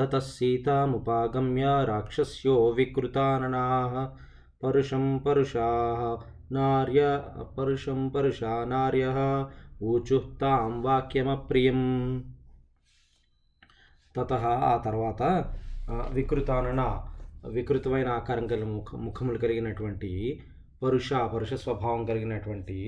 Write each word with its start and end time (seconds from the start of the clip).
ततः 0.00 0.24
सीतामुपागम्य 0.28 1.66
राक्षस्यो 1.84 2.54
विकृताननाः 2.72 3.94
परुषं 4.62 5.18
परुषाः 5.18 6.00
नार्य 6.52 7.00
परुषं 7.56 8.00
परुषा 8.10 8.54
नार्यः 8.66 9.18
ఊచుః 9.84 10.24
తాం 10.40 10.70
వాక్యమప్రియం 10.82 11.80
తత 14.14 14.30
ఆ 14.64 14.76
తర్వాత 14.84 15.22
ఆ, 15.88 15.96
వికృతానన 16.12 16.82
వికృతమైన 17.48 18.08
ఆకారం 18.10 18.46
కలిగిన 18.46 18.70
ముఖ 18.70 18.94
ముఖములు 19.04 19.38
కలిగినటువంటి 19.38 20.10
పరుష 20.82 21.10
పరుష 21.34 21.52
స్వభావం 21.54 22.02
కలిగినటువంటి 22.04 22.78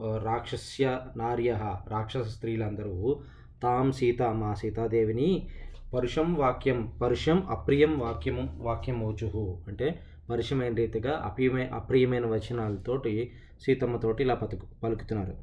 ఆ, 0.00 0.10
రాక్షస్య 0.24 0.84
నార్య 1.16 1.50
రాక్షస 1.88 2.26
స్త్రీలందరూ 2.28 2.96
తాం 3.62 3.92
సీత 3.92 4.22
మా 4.40 4.50
సీతాదేవిని 4.54 5.30
పరుషం 5.93 6.33
వాక్యం 6.33 6.93
పరుషం 7.01 7.47
అప్రియం 7.49 7.99
వాక్యము 7.99 8.57
వాక్యం 8.61 9.15
అంటే 9.67 9.99
పరుషమైన 10.29 10.75
రీతిగా 10.75 11.21
అప్రియమైన 11.25 11.73
అప్రియమైన 11.73 12.25
వచనాలతోటి 12.25 13.31
సీతమ్మతోటి 13.61 14.23
ఇలా 14.23 14.35
పలుకు 14.35 14.67
పలుకుతున్నారు. 14.83 15.35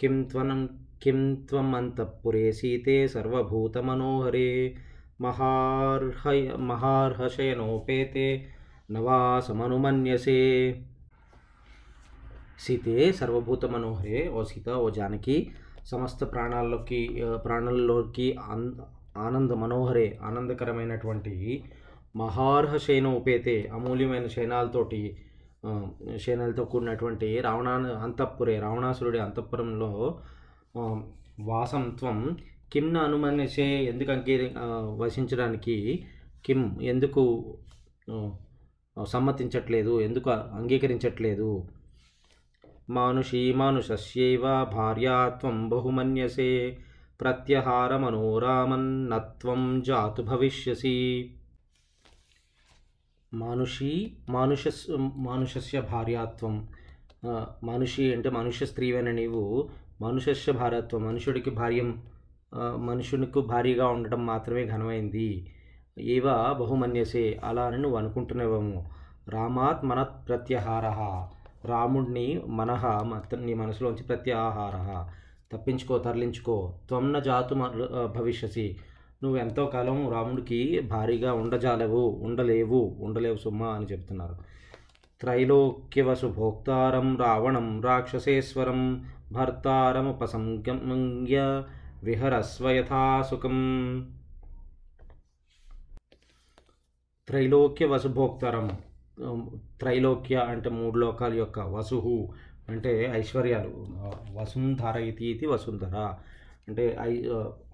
కిం 0.00 0.22
త్వనం 0.22 0.68
కిం 1.02 1.34
త్వం 1.34 1.74
అంతఃపురే 1.74 2.52
సీతే 2.52 3.08
సర్వభూతమనోహరే. 3.08 4.76
మహార్హయ 5.20 6.50
మహార్హశయనోపేతే 6.56 8.48
నవాసమనుమన్యసే. 8.90 10.40
సీతే 12.58 13.12
సర్వభూత 13.12 13.64
మనోహరే 13.66 14.28
ఓ 14.28 14.42
సీత 14.42 14.68
ఓ 14.68 14.90
జానకి 14.90 15.50
సమస్త 15.84 16.24
ప్రాణాల్లోకి 16.24 17.22
ప్రాణాల్లోకి 17.44 18.36
ఆన్ 18.50 18.72
ఆనంద 19.16 19.50
మనోహరే 19.52 20.18
ఆనందకరమైనటువంటి 20.22 21.64
మహార్హ 22.16 22.76
శయన 22.76 23.06
ఉపేతే 23.06 23.70
అమూల్యమైన 23.72 24.26
శయనాలతోటి 24.26 25.16
శయనాలతో 26.16 26.64
కూడినటువంటి 26.64 27.40
రావణా 27.40 27.70
అంతఃపురే 28.02 28.60
రావణాసురుడి 28.60 29.18
అంతఃపురంలో 29.18 30.20
వాసంత్వం 31.40 32.36
కిమ్న 32.72 32.98
అనుమన్యసే 32.98 33.82
ఎందుకు 33.84 34.12
అంగీ 34.12 34.50
వసించడానికి 34.96 36.04
కిమ్ 36.44 36.80
ఎందుకు 36.82 37.22
సమ్మతించట్లేదు 39.04 40.00
ఎందుకు 40.00 40.30
అంగీకరించట్లేదు? 40.30 41.68
మానుషీ 42.90 43.52
మానుషస్యైవ 43.52 44.64
భార్యాత్వం 44.74 45.68
బహుమన్యసే 45.68 46.78
ప్రత్యహారమనోరామన్నత్వం 47.22 49.82
జాతు 49.86 50.22
భవిష్యసి. 50.22 51.30
మానుషీ 53.34 54.12
మానుష 54.30 54.68
మానుషస్య 54.98 55.80
భార్యాత్వం. 55.80 56.68
మనిషి 57.64 58.14
అంటే 58.14 58.30
మనుష్య 58.30 58.66
స్త్రీవైన 58.66 59.10
నీవు 59.10 59.68
మనుషస్య 60.00 60.52
భార్యత్వం. 60.52 61.02
మనుషుడికి 61.02 61.50
భార్యం 61.50 62.02
మనుషునికి 62.76 63.40
భారీగా 63.40 63.88
ఉండటం 63.88 64.26
మాత్రమే 64.26 64.66
ఘనమైంది. 64.66 65.54
ఏవ 65.98 66.56
బహుమన్యసే 66.60 67.40
అలా 67.44 67.62
అని 67.62 67.78
నువ్వు 67.78 67.98
అనుకుంటున్నావేమో. 67.98 68.84
రామాత్ 69.28 69.84
మన 69.84 70.02
ప్రత్యహార. 70.02 70.86
రాముడిని 71.68 72.40
మనహ 72.46 73.02
నీ 73.34 73.54
మనసులోంచి 73.54 74.02
ప్రత్యాహార. 74.02 75.08
తప్పించుకో 75.52 75.98
తరలించుకో. 75.98 76.74
త్వమ్న 76.88 77.18
జాతు 77.18 77.54
మ- 77.54 78.12
భవిష్యసి. 78.16 78.76
నువ్వు 79.22 79.38
ఎంతో 79.38 79.66
కాలం 79.66 80.12
రాముడికి 80.12 80.80
భారీగా 80.80 81.32
ఉండజాలవు 81.32 82.20
ఉండలేవు 82.22 82.96
ఉండలేవు 83.00 83.36
సుమ్మా 83.36 83.66
అని 83.66 83.86
చెప్తున్నారు. 83.86 84.36
త్రైలోక్యవసు 85.20 86.26
భోక్తారం 86.26 87.16
రావణం 87.16 87.82
రాక్షసేశ్వరం 87.82 89.06
భర్తారముపసంగమ్య 89.32 91.62
విహరస్వ 92.02 92.84
త్రైలోక్య 97.28 97.86
వసుభోక్తరం 97.86 98.70
త్రైలోక్య 99.78 100.36
అంటే 100.36 100.70
మూడు 100.70 100.98
లోకాల 100.98 101.34
యొక్క 101.34 101.60
వసుహు 101.60 102.28
అంటే 102.68 103.12
ఐశ్వర్యాలు. 103.14 103.70
వసుంధర 104.30 104.96
ఇది 104.96 105.24
ఇది 105.24 105.46
వసుంధర. 105.46 106.14
అంటే 106.68 106.96
ఐ 107.00 107.24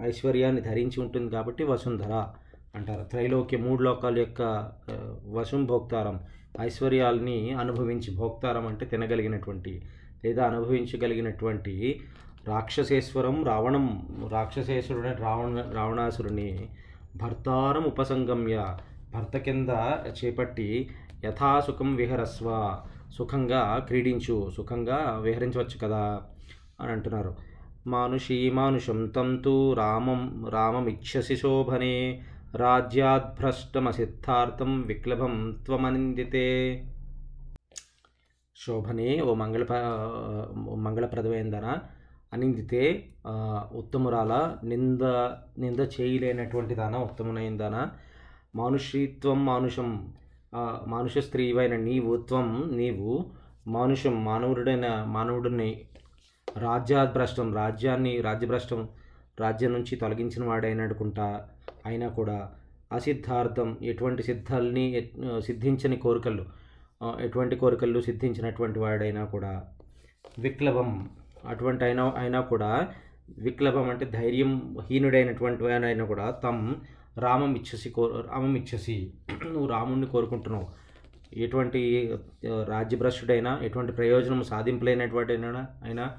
ఐశ్వర్యాన్ని 0.03 0.60
ధరించి 0.62 1.03
ఉంటుంది 1.03 1.32
కాబట్టి 1.32 1.65
వసుంధర 1.65 2.26
అంటారు. 2.75 3.03
త్రైలోక్య 3.03 3.59
మూడు 3.59 3.82
లోకాల 3.82 4.19
యొక్క 4.19 4.43
వసుం 4.43 5.32
వశం 5.32 5.65
భోక్తారం. 5.65 6.21
ఐశ్వర్యాల్ని 6.60 7.53
అనుభవించి 7.53 8.16
భోక్తారం 8.16 8.66
అంటే 8.66 8.87
తినగలిగినటువంటి 8.87 9.82
లేదా 10.25 10.44
అనుభవించగలిగినటువంటి 10.47 12.00
రాక్షసేశ్వరం 12.48 13.44
రావణం 13.44 14.09
రాక్షసేశ్వరుడు 14.32 15.22
రావణ 15.22 15.71
రావణాసురుని 15.75 16.69
భర్తారం 17.16 17.84
ఉపసంగమ్య 17.84 18.77
భర్త 19.15 19.37
కింద 19.38 19.69
చేపట్టి 20.25 20.91
యథాసుఖం 21.25 21.97
విహరస్వ 21.97 22.78
సుఖంగా 23.16 23.84
క్రీడించు 23.86 24.50
సుఖంగా 24.56 25.19
విహరించవచ్చు 25.22 25.78
కదా 25.82 26.22
అని 26.80 26.92
అంటున్నారు. 26.92 27.36
మానుషీ 27.86 28.50
మానుషం 28.50 29.06
తం 29.06 29.36
తు 29.36 29.72
రామం 29.72 30.44
రామమిచ్చసి 30.48 31.36
శోభనే 31.36 32.22
రాజ్యాద్భ్రష్టమసిద్ధార్థం 32.56 34.82
విక్లభం 34.82 35.62
త్వమనిందితే. 35.66 36.84
శోభనే 38.56 39.20
ఓ 39.20 39.34
మంగళ 39.34 39.66
మంగళప్రదమైందన 40.64 41.78
అనిందితే 42.32 43.08
ఉత్తమురాల 43.72 44.56
నింద 44.64 45.00
నింద 45.58 45.86
చేయలేనటువంటి 46.00 46.74
దాన 46.74 46.97
ఉత్తమునైందన. 46.97 47.91
మానుషీత్వం 48.56 49.44
మానుషం 49.44 50.12
మానుష 50.86 51.19
స్త్రీవైన 51.19 51.76
నీవు 51.76 52.16
త్వం 52.16 52.70
నీవు 52.76 53.25
మానుషం 53.69 54.25
మానవుడైన 54.25 55.04
మానవుడిని 55.04 55.86
రాజ్యాభ్రష్టం 56.59 57.54
రాజ్యాన్ని 57.54 58.20
రాజ్యభ్రష్టం 58.20 58.88
రాజ్యం 59.41 59.72
నుంచి 59.72 59.97
తొలగించిన 59.97 60.44
వాడైనడుకుంటా 60.44 61.48
అయినా 61.86 62.09
కూడా 62.09 62.50
అసిద్ధార్థం 62.92 63.76
ఎటువంటి 63.82 64.22
సిద్ధాల్ని 64.22 65.03
సిద్ధించని 65.41 65.97
కోరికలు 65.97 66.47
ఎటువంటి 67.20 67.56
కోరికలు 67.56 68.00
సిద్ధించినటువంటి 68.00 68.78
వాడైనా 68.78 69.25
కూడా 69.25 69.66
విక్లవం. 70.38 71.10
అటువంటి 71.48 71.84
అయినా 71.84 72.12
అయినా 72.16 72.41
కూడా 72.41 72.88
విక్లవం 73.38 73.91
అంటే 73.91 74.06
ధైర్యం 74.06 74.78
హీనుడైనటువంటి 74.91 75.62
వాడైనా 75.65 76.04
కూడా 76.04 76.30
తమ్ 76.30 76.75
రామం 77.18 77.54
ఇచ్చసి 77.54 77.90
కో 77.90 78.06
రామం 78.06 78.56
ఇచ్చసి 78.56 79.10
నువ్వు 79.44 79.66
రాముణ్ణి 79.66 80.06
కోరుకుంటున్నావు. 80.06 80.66
ఎటువంటి 81.34 82.12
రాజ్యభ్రష్టుడైనా 82.64 83.60
ఎటువంటి 83.62 83.92
ప్రయోజనం 83.92 84.42
సాధింపలేనటువంటి 84.42 85.32
అయినా 85.32 85.66
అయినా 85.84 86.12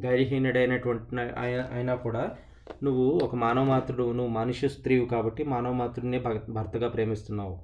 ధైర్యహీనుడైనటువంటి 0.00 1.20
అయినా- 1.20 1.94
కూడా 1.94 2.30
నువ్వు 2.82 3.20
ఒక 3.22 3.34
మానవ 3.34 3.64
మాతృడు 3.64 4.12
నువ్వు 4.12 4.32
మనుష్య 4.32 4.68
స్త్రీవు 4.68 5.06
కాబట్టి 5.06 5.44
మానవ 5.44 5.72
మాతృడినే 5.72 6.22
భర్తగా 6.48 6.88
ప్రేమిస్తున్నావు. 6.88 7.58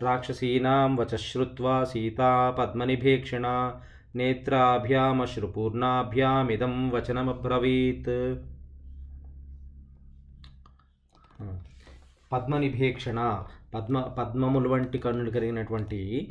రాక్షసీనాం 0.00 0.96
వచశ్రుత్వా 0.96 1.84
సీతా 1.84 2.56
పద్మనిభీక్షణ 2.58 3.72
నేత్రాభ్యామశ్రుపూర్ణాభ్యామిదం 4.16 6.90
వచనమబ్రవీత్. 6.90 8.36
పద్మనిభేక్షణ 12.32 13.42
పద్మ 13.74 14.00
పద్మములు 14.00 14.68
వంటి 14.68 14.98
కన్నులు 14.98 15.30
కలిగినటువంటి 15.30 16.30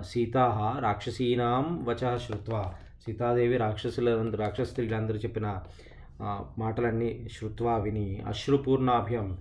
సీతా 0.00 0.76
రాక్షసీనాం 0.80 1.84
వచ 1.84 2.16
శ్రుత్వ 2.16 2.72
సీతాదేవి 3.06 3.56
రాక్షసులందరూ 3.56 4.38
రాక్షస 4.38 4.68
స్త్రీలందరూ 4.68 5.16
చెప్పిన 5.16 5.58
మాటలన్నీ 6.58 7.28
శ్రుత్వ 7.32 7.78
విని 7.78 8.22
అశ్రుపూర్ణాభ్యం 8.26 9.38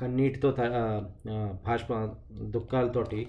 కన్నీటితో 0.00 0.54
త 0.58 0.60
భాష్ప 1.66 2.10
దుఃఖాలతోటి 2.42 3.26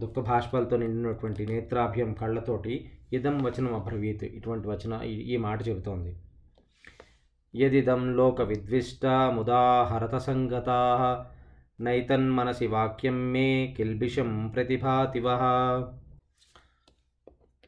దుఃఖ 0.00 0.18
భాష్పాలతో 0.18 0.76
నిండినటువంటి 0.76 1.46
నేత్రాభ్యం 1.46 2.12
కళ్ళతోటి 2.12 2.90
ఇదం 3.12 3.42
వచనం 3.42 3.74
అబ్రవీత్. 3.74 4.24
ఇటువంటి 4.24 4.68
వచన 4.68 5.00
ఈ- 5.04 5.34
ఈ 5.34 5.36
మాట 5.36 5.68
చెబుతోంది. 5.68 6.16
యదిదం 7.54 8.16
లోక 8.16 8.42
విద్విష్ట 8.42 9.06
ముదాహరత 9.06 10.16
సంగతా 10.16 10.76
నైతన్మనసి 11.80 12.66
వాక్యం 12.66 13.32
మే 13.32 13.74
కిల్బిషం 13.76 14.48
ప్రతిభాతివ. 14.48 15.26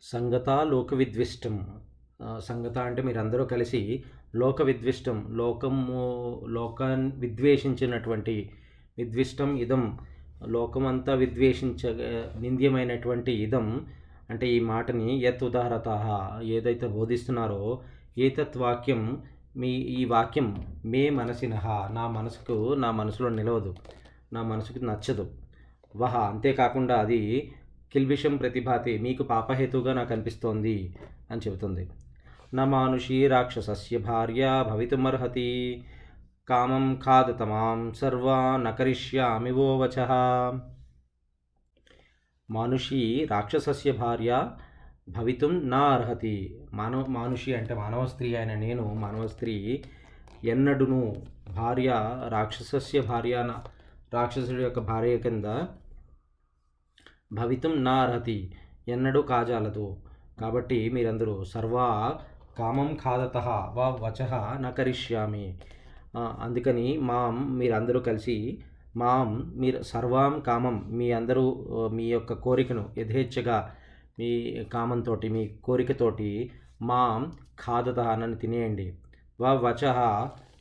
సంగత 0.02 0.48
లోక 0.64 0.94
విద్విష్టం 0.94 1.56
సంగత 2.38 2.78
అంటే 2.78 3.02
మీరందరూ 3.02 3.44
కలిసి 3.44 4.04
లోక 4.34 4.62
విద్విష్టం 4.62 5.18
లోకము 5.30 6.00
లోకాన్ని 6.48 7.12
విద్వేషించినటువంటి 7.16 8.50
విద్విష్టం 8.98 9.56
ఇదం 9.56 9.84
లోకమంతా 10.48 11.14
విద్వేషించ 11.14 11.82
నింద్యమైనటువంటి 12.40 13.32
ఇదం 13.32 13.86
అంటే 14.30 14.46
ఈ 14.46 14.60
మాటని 14.60 15.24
యత్ 15.24 15.44
ఉదాహరత 15.44 15.88
ఏదైతే 16.42 16.86
బోధిస్తున్నారో 16.86 17.62
ఏతత్ 18.18 18.58
వాక్యం 18.58 19.02
మీ 19.56 19.68
ఈ 19.68 20.04
వాక్యం 20.04 20.78
మే 20.84 21.10
మనసినహ 21.10 21.88
నా 21.92 22.08
మనసుకు 22.08 22.74
నా 22.74 22.90
మనసులో 22.90 23.28
నిలవదు 23.28 23.74
నా 24.32 24.42
మనసుకు 24.42 24.78
నచ్చదు. 24.78 25.30
వహ 25.96 26.16
అంతేకాకుండా 26.16 26.96
అది 26.96 27.54
కిల్బిషం 27.92 28.36
ప్రతిభాతి 28.36 28.98
మీకు 28.98 29.22
పాపహేతుగా 29.22 29.92
నాకు 29.92 30.12
అనిపిస్తోంది 30.12 30.96
అని 31.30 31.40
చెబుతుంది. 31.40 31.90
నా 32.54 32.64
మానుషి 32.64 33.26
రాక్షసస్య 33.26 33.98
భార్య 33.98 34.64
భవితుమర్హతి 34.70 35.84
కామం 36.48 37.00
ఖాదతమాం 37.04 37.92
సర్వా 37.92 38.56
నకరిష్యామి 38.56 39.50
వో 39.50 39.78
వచ. 39.78 39.98
రాక్షసస్య 43.30 43.92
భార్య 43.92 44.48
భవితుం 45.08 45.70
నా 45.70 45.78
అర్హతి. 45.78 46.58
మానవ 46.72 47.04
మానుషి 47.08 47.54
అంటే 47.54 47.74
మానవ 47.74 48.06
స్త్రీ 48.06 48.34
అయిన 48.34 48.54
నేను 48.54 48.94
మానవ 48.94 49.26
స్త్రీ 49.26 49.84
ఎన్నడును 50.44 51.00
భార్య 51.56 51.90
రాక్షసస్య 52.28 53.00
భార్య 53.00 53.34
రాక్షసుడి 54.14 54.62
యొక్క 54.62 54.80
భార్య 54.80 55.16
కింద 55.16 55.44
భవితం 57.32 57.84
నా 57.84 57.92
అర్హతి. 57.92 58.52
ఎన్నడూ 58.88 59.22
కాజాలదు. 59.22 59.96
కాబట్టి 60.40 60.88
మీరందరూ 60.88 61.44
సర్వా 61.44 62.18
కామం 62.58 62.96
ఖాదత 63.04 63.36
వా 63.76 63.88
వచ 64.02 64.20
న 64.60 64.70
కరిష్యామి. 64.70 65.46
అందుకని 66.16 66.98
మాం 66.98 67.58
మీరందరూ 67.58 68.00
కలిసి 68.00 68.58
మాం 68.96 69.52
మీరు 69.56 69.82
సర్వాం 69.82 70.40
కామం 70.40 70.76
మీ 70.98 71.12
అందరూ 71.12 71.44
మీ 71.92 72.04
యొక్క 72.04 72.32
కోరికను 72.32 72.84
యథేచ్ఛగా 72.98 73.74
మీ 74.18 74.64
కామంతోటి 74.64 75.28
మీ 75.28 75.48
కోరికతోటి 75.64 76.50
మాం 76.82 77.32
ఖాదత 77.66 78.00
నన్ను 78.00 78.36
తినేయండి. 78.36 78.94
వా 79.40 79.52
వచ 79.52 79.84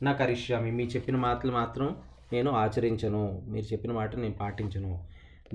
నా 0.02 0.12
కరిష్యామి 0.12 0.70
మీ 0.70 0.84
చెప్పిన 0.84 1.16
మాటలు 1.16 1.52
మాత్రం 1.52 1.96
నేను 2.32 2.50
ఆచరించను. 2.50 3.42
మీరు 3.46 3.66
చెప్పిన 3.72 3.92
మాట 3.92 4.16
నేను 4.16 4.34
పాటించను. 4.34 4.92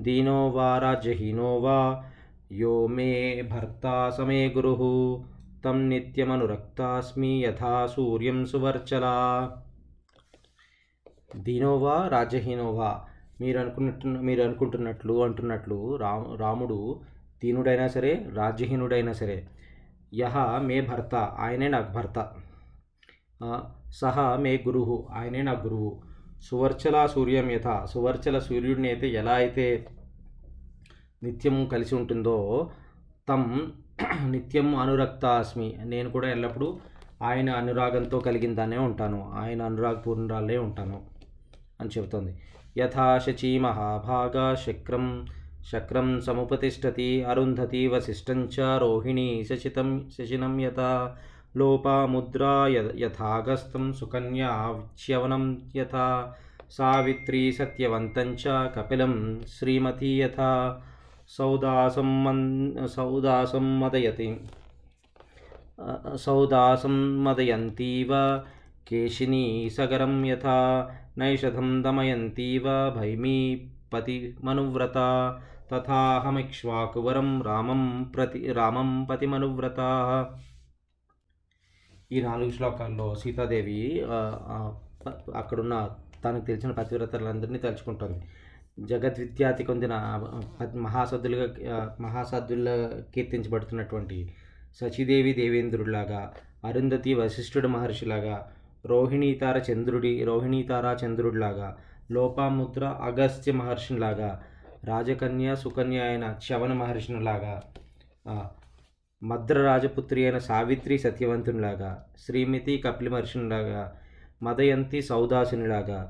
దీనో 0.00 0.48
వా 0.48 0.78
రాజ్యహీనో 0.78 1.56
వా 1.56 2.04
యో 2.52 2.86
మే 2.86 3.42
భర్త 3.42 4.10
సమే 4.18 4.48
గురు 4.48 5.24
తం 5.64 5.88
నిత్యమనురక్తాస్మి 5.88 7.32
యథా 7.40 7.86
సూర్యం 7.86 8.46
సువర్చలా. 8.46 9.16
దీనోవా 11.36 12.08
రాజ్యహీనోవా 12.08 12.90
మీరు 13.40 13.58
అనుకున్నట్టు 13.58 14.06
మీరు 14.06 14.42
అనుకుంటున్నట్లు 14.42 15.22
అంటున్నట్లు 15.22 15.96
రాము 15.96 16.34
రాముడు 16.34 17.00
దీనుడైనా 17.42 17.86
సరే 17.88 18.12
రాజ్యహీనుడైనా 18.34 19.12
సరే 19.12 19.36
యహ 20.14 20.36
మే 20.58 20.80
భర్త 20.80 21.14
ఆయనే 21.14 21.68
నాకు 21.68 21.90
భర్త. 21.92 22.18
సహా 23.40 23.58
సహ 24.00 24.16
మే 24.36 24.52
గురువు 24.56 24.96
ఆయనే 25.12 25.42
నా 25.42 25.52
గురువు. 25.52 25.90
సువర్చల 26.42 27.06
సూర్యం 27.06 27.50
యథ 27.50 27.68
సువర్చల 27.84 28.36
సూర్యుడిని 28.38 28.88
అయితే 28.88 29.08
ఎలా 29.10 29.32
అయితే 29.32 29.86
నిత్యం 31.22 31.56
కలిసి 31.66 31.94
ఉంటుందో 31.94 32.36
తం 33.28 33.42
నిత్యం 34.28 34.68
అనురక్త 34.76 35.24
అస్మి 35.24 35.68
నేను 35.84 36.10
కూడా 36.10 36.28
ఎల్లప్పుడూ 36.30 36.68
ఆయన 37.22 37.50
అనురాగంతో 37.50 38.18
కలిగిందానే 38.20 38.78
ఉంటాను. 38.78 39.18
ఆయన 39.34 39.60
అనురాగపూర్ణరాలే 39.62 40.56
ఉంటాను 40.58 40.98
అని 41.80 41.90
చెబుతోంది. 41.98 42.32
యథా 42.78 43.18
శచీ 43.18 43.58
మహాభాగా 43.58 44.54
శక్రం 44.54 45.06
शक्रं 45.64 46.20
समुपतिष्ठति 46.20 47.20
अरुन्धति 47.20 47.86
वसिष्ठं 47.88 48.46
च 48.46 48.58
रोहिणी 48.80 49.44
शशितं 49.44 50.08
शशिनं 50.10 50.60
यथा 50.60 50.92
लोपामुद्रा 51.56 52.54
यथागस्तं 52.68 53.92
सुकन्याच्यवनं 53.92 55.44
यथा 55.76 56.06
सावित्री 56.70 57.52
सत्यवन्तं 57.52 58.34
च 58.36 58.44
कपिलं 58.76 59.14
श्रीमती 59.48 60.20
यथा 60.20 60.52
सौदासं 61.28 62.22
मन् 62.24 62.86
सौदासं 62.88 63.78
मदयति। 63.80 64.28
सौदासं 66.24 66.96
मदयन्तीव 67.24 68.08
केशिनी 68.88 69.70
सगरं 69.70 70.24
यथा 70.24 70.58
नैषधं 71.18 71.82
दमयन्तीव 71.82 72.68
भैमी 72.96 73.40
పతి 73.92 74.16
మనువ్రత 74.44 74.98
తథాహమిక్ష్వాకువరం 75.70 77.28
రామం 77.48 77.82
ప్రతి 78.14 78.40
రామం 78.52 78.90
పతి 79.10 79.26
మనువ్రత. 79.26 79.80
ఈ 82.12 82.20
నాలుగు 82.20 82.50
శ్లోకాల్లో 82.50 83.06
సీతాదేవి 83.14 83.80
అక్కడున్న 85.40 85.74
తనకు 86.24 86.44
తెలిసిన 86.44 86.70
పతివ్రతలందరినీ 86.78 87.58
తలుచుకుంటుంది. 87.58 88.18
జగద్విద్యాతి 88.90 89.62
పొందిన 89.64 89.94
మహాసద్దులుగా 90.86 91.46
మహాసద్దుల్లో 92.00 92.74
కీర్తించబడుతున్నటువంటి 93.14 94.18
సచీదేవి 94.80 95.32
దేవేంద్రుడిలాగా 95.32 96.20
అరుంధతి 96.64 97.12
వశిష్ఠుడు 97.14 97.68
మహర్షిలాగా 97.68 98.36
రోహిణీతార 98.86 99.56
చంద్రుడి 99.68 100.12
రోహిణీతార 100.24 100.86
చంద్రుడిలాగా 101.04 101.68
లోపాముద్ర 102.10 102.84
అగస్త్య 103.00 103.52
మహర్షినిలాగా 103.52 104.30
రాజకన్య 104.84 105.48
సుకన్య 105.54 105.98
అయిన 106.00 106.26
శవన 106.42 106.72
మహర్షినిలాగా 106.72 107.54
మద్ర 109.22 109.56
రాజపుత్రి 109.62 110.20
అయిన 110.24 110.38
సావిత్రి 110.38 110.96
సత్యవంతునిలాగా 110.98 111.90
శ్రీమతి 112.18 112.74
కపిలి 112.78 113.10
మహర్షినిలాగా 113.10 113.82
మదయంతి 114.42 115.00
సౌదాసునిలాగా 115.02 116.00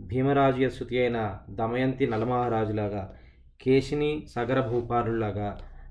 భీమరాజు 0.00 0.60
యశుతి 0.62 0.96
అయిన 0.98 1.18
దమయంతి 1.50 2.06
నలమహారాజులాగా 2.06 3.02
కేశిని 3.60 4.10
సగర 4.28 4.60
భూపాలులాగా 4.60 5.48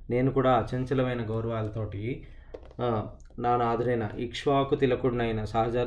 నేను 0.10 0.30
కూడా 0.32 0.52
అచంచలమైన 0.56 1.22
గౌరవాలతోటి 1.26 2.04
నా 3.40 3.52
నాదుడైన 3.56 4.06
ఇక్ష్వాకు 4.18 4.76
తిలకుడినైన 4.76 5.42
సహజ 5.46 5.78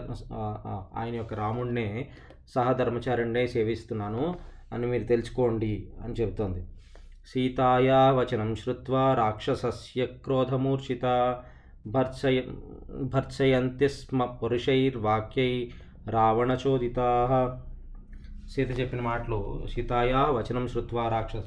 ఆయన 0.96 1.14
యొక్క 1.14 1.34
రాముడినే 1.34 1.88
సహధర్మచారుడినే 2.48 3.46
సేవిస్తున్నాను 3.46 4.34
అని 4.72 4.86
మీరు 4.86 5.04
తెలుసుకోండి 5.04 5.88
అని 6.04 6.14
చెబుతోంది. 6.14 6.62
సీతాయా 7.26 8.10
వచనం 8.10 8.54
శ్రుత్వా 8.54 9.14
రాక్షసస్య 9.14 10.06
క్రోధమూర్ఛిత. 10.06 11.36
భర్త్సయ 11.86 12.42
భర్త్సయంతి 13.02 13.88
స్మ 13.88 14.24
పురుషైర్వాక్యై 14.24 15.70
రావణచోదితా. 16.08 17.08
సీత 18.50 18.80
చెప్పిన 18.80 19.00
మాటలు 19.00 19.66
సీతాయా 19.74 20.20
వచనం 20.20 20.68
శ్రుత్వా 20.68 21.08
రాక్షస 21.08 21.42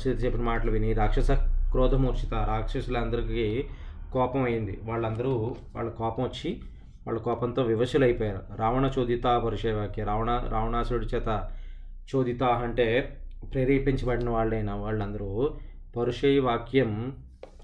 సీత 0.00 0.24
చెప్పిన 0.24 0.42
మాటలు 0.42 0.70
విని 0.70 0.92
రాక్షస 0.92 1.30
క్రోధమూర్ఛిత 1.70 2.34
రాక్షసులందరికీ 2.34 3.64
కోపం 4.12 4.42
అయింది. 4.42 4.80
వాళ్ళందరూ 4.84 5.56
వాళ్ళ 5.76 5.90
కోపం 5.90 6.24
వచ్చి 6.24 6.60
వాళ్ళ 7.08 7.20
కోపంతో 7.20 7.62
వివశులైపోయారు. 7.62 8.42
రావణ 8.56 8.92
చోదిత 8.98 9.24
పరిచయవాక్య. 9.24 10.04
రావణ 10.04 10.44
రావణాసుడి 10.48 11.06
చేత 11.06 11.50
చోదిత 12.14 12.42
అంటే 12.42 13.16
ప్రేరేపించబడిన 13.54 14.30
వాళ్ళైన 14.30 14.70
వాళ్ళందరూ 14.70 15.54
పరుషై 15.96 16.38
వాక్యం 16.38 17.16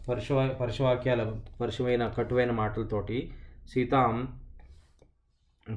పరుష 0.08 0.32
పరుషవాక్యాల 0.32 1.40
పరుషమైన 1.60 2.06
కటువైన 2.06 2.50
మాటలతోటి 2.50 3.32
సీతాం 3.68 4.40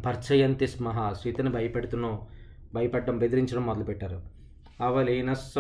పరిచయంతి 0.05 0.67
స్మహ 0.67 1.13
సీతను 1.13 1.51
భయపెడుతున్న 1.51 2.17
భయపెట్టడం 2.75 3.17
బెదిరించడం 3.17 3.65
మొదలుపెట్టారు. 3.65 4.21
అవలీనస్స 4.81 5.53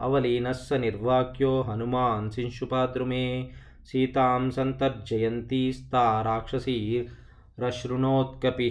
అవలీనస్స 0.00 0.72
నిర్వాక్యో 0.72 1.62
హనుమాన్ 1.62 2.30
శింశుపాద్రుమే 2.30 3.50
సీతాం 3.86 4.50
సంతర్జయంతీస్తా 4.50 6.22
రాక్షసీ 6.22 7.08
రశృణోత్కపి 7.60 8.68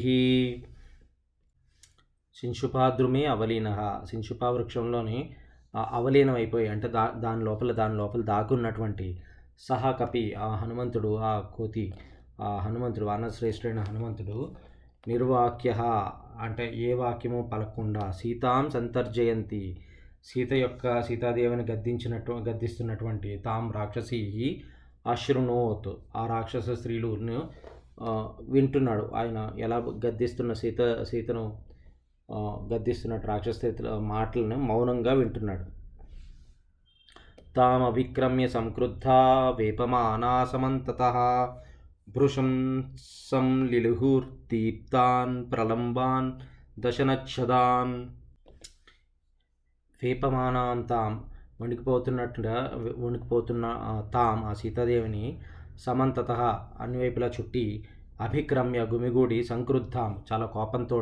శింశుపాద్రుమే 2.35 3.25
అవలీన. 3.25 3.67
శింశుపా 4.09 4.49
వృక్షంలోని 4.49 5.35
ఆ 5.75 5.89
అవలీనం 5.93 6.33
అయిపోయి 6.33 6.67
అంటే 6.67 6.87
దా 6.87 7.11
దాని 7.15 7.43
లోపల 7.43 7.71
దాని 7.71 7.95
లోపల 7.97 8.21
దాక్కున్నటువంటి 8.21 9.07
సహా 9.59 9.91
కపి 9.91 10.33
ఆ 10.33 10.55
హనుమంతుడు 10.55 11.15
ఆ 11.15 11.39
కోతి 11.39 11.93
ఆ 12.41 12.57
హనుమంతుడు 12.57 13.05
వానశ్రేష్ఠుడైన 13.05 13.79
హనుమంతుడు 13.79 14.55
నిర్వాక్య. 15.07 15.71
అంటే 16.39 16.65
ఏ 16.75 16.93
వాక్యము 16.93 17.49
పలకకుండా 17.53 18.11
సీతాం 18.11 18.69
సంతర్జయంతి. 18.69 19.63
సీత 20.23 20.53
యొక్క 20.53 21.01
సీతాదేవిని 21.01 21.63
గద్దించినట్టు 21.71 22.31
గద్దిస్తున్నటువంటి 22.31 23.37
తాం 23.45 23.71
రాక్షసి 23.71 24.21
అశృణోత్ 25.07 25.91
ఆ 26.17 26.27
రాక్షస 26.27 26.69
స్త్రీలు 26.69 27.09
వింటున్నాడు. 28.49 29.11
ఆయన 29.15 29.51
ఎలా 29.57 29.85
గద్దిస్తున్న 30.05 30.53
సీత 30.53 31.03
సీతను 31.03 31.63
గద్దిస్తున్నట్టు 32.73 33.27
రాక్షస 33.27 33.61
మాటలను 33.97 34.57
మౌనంగా 34.57 35.13
వింటున్నాడు. 35.13 35.83
తామవిక్రమ్య 37.55 38.47
సంక్రుద్ధ 38.47 39.07
వేపమానా 39.57 40.45
సమంతతః 40.45 41.15
భృశం 42.15 42.93
సంలిలుహుర్దీప్తాన్ 43.31 45.51
ప్రలంబాన్ 45.51 46.31
దశనచ్చదాన్. 46.79 48.09
వేపమానాం 50.03 50.81
తాం. 50.81 51.29
వణికిపోతున్నట్టుగా 51.61 52.71
వణికిపోతున్న 52.97 53.65
తాం 54.13 54.45
ఆ 54.45 54.53
సీతాదేవిని 54.53 55.39
సమంతత 55.79 56.31
అన్వైపులా 56.79 57.27
చుట్టి 57.27 57.83
అభిక్రమ్య 58.21 58.79
గుమిగూడి 58.79 59.43
సంక్రుద్ధాం. 59.43 60.23
చాలా 60.33 60.45
కోపంతో 60.45 61.01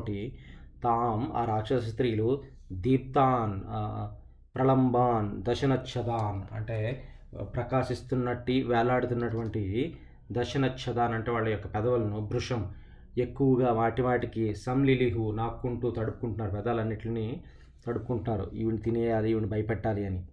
తాం 0.84 1.32
ఆ 1.36 1.46
రాక్షస 1.46 1.86
స్త్రీలు 1.90 2.44
దీప్తాన్ 2.72 3.62
ప్రళంబాన్ 3.62 4.22
ప్రలంబాన్ 4.56 5.44
దశనచ్చదాన్ 5.44 6.56
అంటే 6.56 7.04
ప్రకాశిస్తున్నట్టి 7.42 8.64
వేలాడుతున్నటువంటి 8.64 9.96
దశనచ్చదాన్ 10.32 11.14
అంటే 11.14 11.32
వాళ్ళ 11.32 11.48
యొక్క 11.50 11.68
పెదవులను 11.68 12.20
భృషం 12.20 12.72
ఎక్కువగా 13.18 13.74
వాటి 13.74 14.02
వాటికి 14.02 14.56
సంలిలిహు 14.56 15.32
నాక్కుంటూ 15.32 15.92
తడుపుకుంటున్నారు. 15.92 16.52
పెదాలన్నిటిని 16.52 17.42
తడుపుకుంటున్నారు. 17.88 18.52
ఈవిని 18.54 18.78
తినేయాలి 18.78 19.32
ఈవిని 19.32 19.48
భయపెట్టాలి 19.48 20.06
అని. 20.06 20.24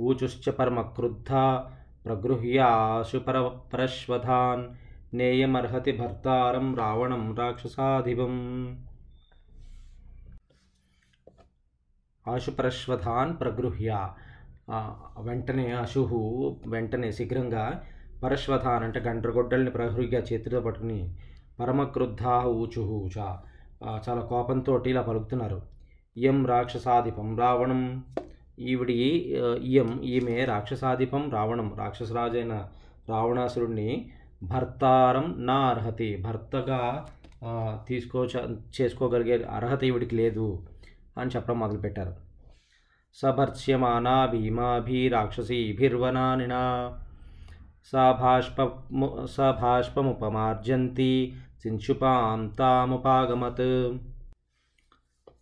ఊచుశ్చ 0.00 0.50
పరమ 0.50 0.80
క్రుద్ధ 0.80 1.32
ప్రగృహ్యాశు 2.04 3.18
పర 3.18 3.36
పరశ్వధాన్ 3.72 4.64
నేయమర్హతి 5.14 5.92
భర్తారం 5.92 6.66
రావణం 6.76 7.24
రాక్షసాధిపం 7.36 8.34
ఆశుపరశ్వధాన్ 12.26 13.32
ప్రగృహ్య 13.40 13.90
వెంటనే 15.20 15.66
అశుహు 15.72 16.20
వెంటనే 16.66 17.12
శీఘ్రంగా 17.12 17.64
పరశ్వధాన్ 18.22 18.84
అంటే 18.84 19.00
గండ్రగొడ్డల్ని 19.00 19.70
ప్రగృహ్య 19.70 20.18
చేతితో 20.18 20.60
పట్టుకుని 20.60 21.00
పరమక్రుద్ధా 21.60 22.34
ఊచుహు 22.60 22.98
చ 23.14 23.18
చాలా 24.08 24.22
కోపంతో 24.30 24.82
ఇలా 24.86 25.02
పలుకుతున్నారు. 25.02 25.58
ఇయం 26.16 26.46
రాక్షసాధిపం 26.46 27.28
రావణం. 27.38 27.82
ఈవిడి 28.60 28.94
ఈయం 28.94 29.60
ఇయం 29.72 30.02
ఈమె 30.02 30.44
రాక్షసాధిపం 30.44 31.30
రావణం. 31.30 31.74
రాక్షసరాజైన 31.78 32.54
రావణాసురుణ్ణి 33.08 34.10
భర్తారం 34.42 35.34
నా 35.46 35.58
అర్హతి. 35.70 36.16
భర్తగా 36.16 37.06
తీసుకో 37.88 38.24
చేసుకోగలిగే 38.80 39.44
అర్హత 39.44 39.84
ఈవిడికి 39.84 40.14
లేదు 40.16 40.66
అని 41.18 41.30
చెప్పడం 41.30 41.58
మొదలుపెట్టారు. 41.58 42.14
సభర్ష్యమానా 43.14 44.26
భీమాభి 44.26 45.08
రాక్షసీభిర్వనానినా 45.08 46.62
సభాష్ప 47.92 48.62
భాష్ప 48.62 48.64
స 49.26 49.50
సించుపాం 51.62 52.48
తాముపాగమత్. 52.58 53.68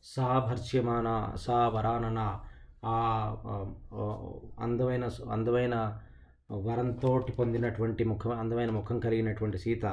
సా 0.04 0.28
భర్ష్యమాన 0.48 1.08
సా 1.36 1.68
వరానన 1.68 2.20
ఆ 2.84 2.96
అందమైన 4.58 5.04
అందమైన 5.30 5.74
వరంతో 6.50 7.26
పొందినటువంటి 7.38 8.04
ముఖం 8.04 8.32
అందమైన 8.38 8.70
ముఖం 8.70 8.98
కలిగినటువంటి 8.98 9.58
సీత 9.58 9.86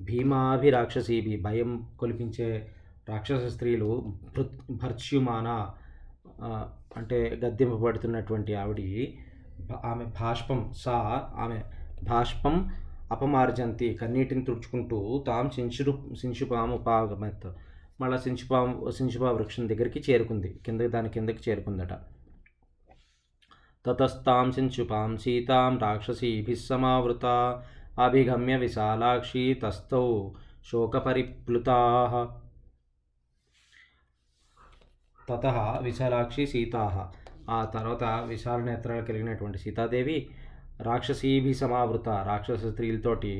భీమాభి 0.00 0.70
రాక్షసీభి 0.70 1.36
భయం 1.36 1.86
కొలిపించే 1.98 2.48
రాక్షస 3.08 3.44
స్త్రీలు 3.46 3.90
భర్చ్యుమాన 4.34 4.80
భర్ష్యుమాన 4.82 5.48
అంటే 6.96 7.18
గద్దెంపబడుతున్నటువంటి 7.44 8.54
ఆవిడి 8.54 8.88
ఆమె 9.84 10.04
భాష్పం 10.20 10.72
సా 10.74 10.96
ఆమె 11.36 11.58
భాష్పం 12.02 12.72
అపమార్జంతి 13.12 13.94
కన్నీటిని 13.94 14.44
తుడుచుకుంటూ 14.44 14.98
తాము 15.26 15.50
సించురు 15.50 15.92
సించుపాము 16.16 16.76
పాగమత్ 16.76 17.46
మళ్ళా 18.00 18.16
సించుపాము 18.16 18.90
సించుపా 18.90 19.30
వృక్షం 19.30 19.68
దగ్గరికి 19.68 20.00
చేరుకుంది 20.10 20.60
కింద 20.66 20.80
దాని 20.80 21.08
కిందకి 21.08 21.50
చేరుకుందట. 21.50 21.92
తతస్తాం 23.84 24.46
సించుపాం 24.52 25.10
సీతాం 25.16 25.72
రాక్షసీభిः 25.78 26.60
సమావృత 26.60 27.26
అభిగమ్య 27.98 28.54
విశాలాక్షి 28.56 29.44
తస్థౌ 29.62 30.06
శోకపరిప్లుతా 30.68 31.76
తత 35.18 35.46
విశాలాక్షి 35.82 36.44
సీతా 36.46 36.84
ఆ 37.50 37.60
తర్వాత 37.74 38.04
విశాల 38.26 38.60
నేత్రాలు 38.62 39.04
కలిగినటువంటి 39.04 39.58
సీతాదేవి 39.58 40.18
రాక్షసీభి 40.80 41.52
సమావృత 41.54 42.08
రాక్షస 42.26 42.64
స్త్రీలతోటి 42.66 43.32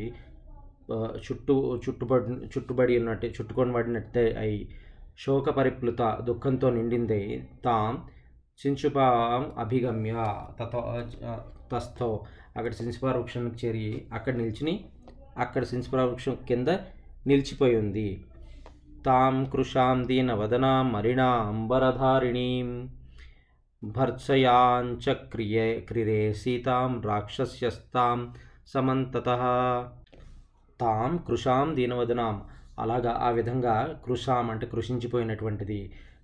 చుట్టూ 1.25 1.55
చుట్టుబడి 1.85 2.35
చుట్టుబడి 2.53 2.95
ఉన్నట్టే 2.99 3.29
చుట్టుకొనబడినట్టే 3.29 4.27
అయి 4.39 4.59
శోక 5.19 5.49
పరిప్లుత 5.51 6.03
దుఃఖంతో 6.23 6.69
నిండింది 6.71 7.23
తాం 7.65 7.91
చించుపాం 8.61 9.43
అభిగమ్య 9.59 10.15
తతో 10.59 10.81
తస్థో. 11.73 12.09
అక్కడ 12.57 12.73
సించుపా 12.79 13.11
వృక్షానికి 13.17 13.59
చేరి 13.63 13.87
అక్కడ 14.17 14.35
నిలిచిని 14.41 14.75
అక్కడ 15.39 15.63
సించుపా 15.65 16.03
వృక్షం 16.05 16.35
కింద 16.49 16.71
నిలిచిపోయి 17.27 17.77
ఉంది 17.77 18.09
తాం 19.07 19.35
కృషాం 19.45 19.99
దీనవదన 20.09 20.67
మరిణా 20.95 21.29
అంబరధారిణీం 21.49 22.69
భర్త్సయాంచ 23.83 25.05
క్రియే 25.33 25.67
క్రిరే 25.89 26.21
సీతాం 26.33 27.03
రాక్షస్యస్తాం 27.09 28.19
సమంతత. 28.67 29.29
తాం 30.81 31.11
కృషాం 31.29 31.77
దీనవదనాం 31.77 32.37
అలాగా 32.79 33.13
ఆ 33.27 33.29
విధంగా 33.31 33.75
కృషాం 34.07 34.47
అంటే 34.51 34.67
కృషించిపోయినటువంటిది. 34.67 35.81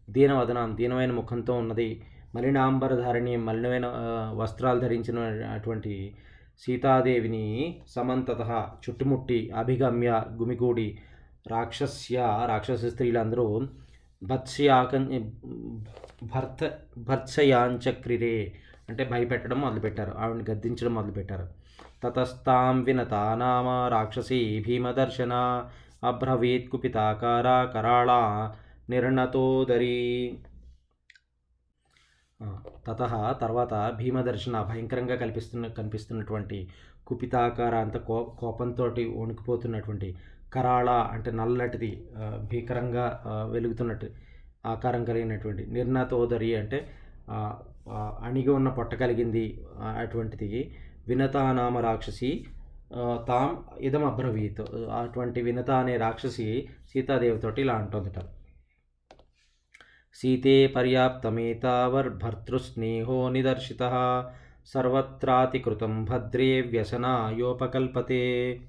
దీనవదనాం 0.08 0.70
దీనమైన 0.78 1.12
ముఖంతో 1.18 1.52
ఉన్నది. 1.54 1.90
మలినాంబరధారిణి 2.34 3.37
మలినమైన 3.37 3.87
వస్త్రాలు 4.34 4.80
ధరించిన 4.80 5.18
అటువంటి 5.54 6.14
సీతాదేవిని 6.58 7.46
సమంతత 7.88 8.40
చుట్టుముట్టి 8.84 9.50
అభిగమ్య 9.50 10.22
గుమిగూడి 10.32 10.99
రాక్షస్య 11.46 12.46
రాక్షస 12.49 12.84
స్త్రీలందరూ 12.84 13.46
భత్స్యాకం 14.22 15.32
భర్త 16.22 16.70
భర్త్సయాంచక్రిరే 16.99 18.52
అంటే 18.88 19.04
భయపెట్టడం 19.04 19.60
మొదలుపెట్టారు. 19.60 20.12
ఆవిడని 20.18 20.44
గద్దించడం 20.50 20.94
మొదలుపెట్టారు. 20.94 21.46
తతస్తాం 22.04 22.82
వినత 22.82 23.14
నామ 23.14 23.88
రాక్షసీ 23.92 24.64
భీమదర్శన 24.66 25.34
అబ్రవీత్ 26.04 26.68
కుపితాకార 26.68 27.64
కరాళ 27.75 28.10
నిర్ణతోదరి 28.90 29.99
తత 32.87 33.02
తర్వాత 33.40 33.75
భీమదర్శన 33.99 34.62
భయంకరంగా 34.62 35.16
కల్పిస్తున్న 35.16 35.66
కనిపిస్తున్నటువంటి 35.78 36.59
కుపితాకార 37.06 37.75
అంత 37.76 37.97
కో 38.09 38.18
కోపంతో 38.40 38.87
వణికిపోతున్నటువంటి 39.20 40.09
కరాళ 40.54 40.90
అంటే 41.14 41.30
నల్లటిది 41.30 41.90
భీకరంగా 42.50 43.04
వెలుగుతున్నట్టు 43.52 44.09
ఆకారం 44.66 45.02
కలిగినటువంటి 45.04 45.62
నిర్ణతోదరి 45.70 46.50
అంటే 46.54 46.78
అణిగి 48.23 48.50
ఉన్న 48.50 48.68
పొట్ట 48.68 48.94
కలిగింది 48.94 49.44
అటువంటిది 50.02 50.49
వినతానామ 51.09 51.78
రాక్షసి 51.78 52.30
తాం 53.28 53.49
ఇదం 53.80 54.04
అబ్రవీత్ 54.04 54.61
అటువంటి 55.00 55.40
వినత 55.42 55.70
అనే 55.82 55.94
రాక్షసి 55.97 56.47
సీతాదేవితోటి 56.92 57.61
ఇలా 57.64 57.75
అంటుందట. 57.75 58.18
సీతే 60.14 60.67
పర్యాప్తమేతావర్భర్తృస్నేహో 60.67 63.29
నిదర్శిత 63.29 63.83
సర్వత్రాతికృతం 64.67 66.05
భద్రే 66.05 66.62
వ్యసనాయోపకల్పతే 66.62 68.61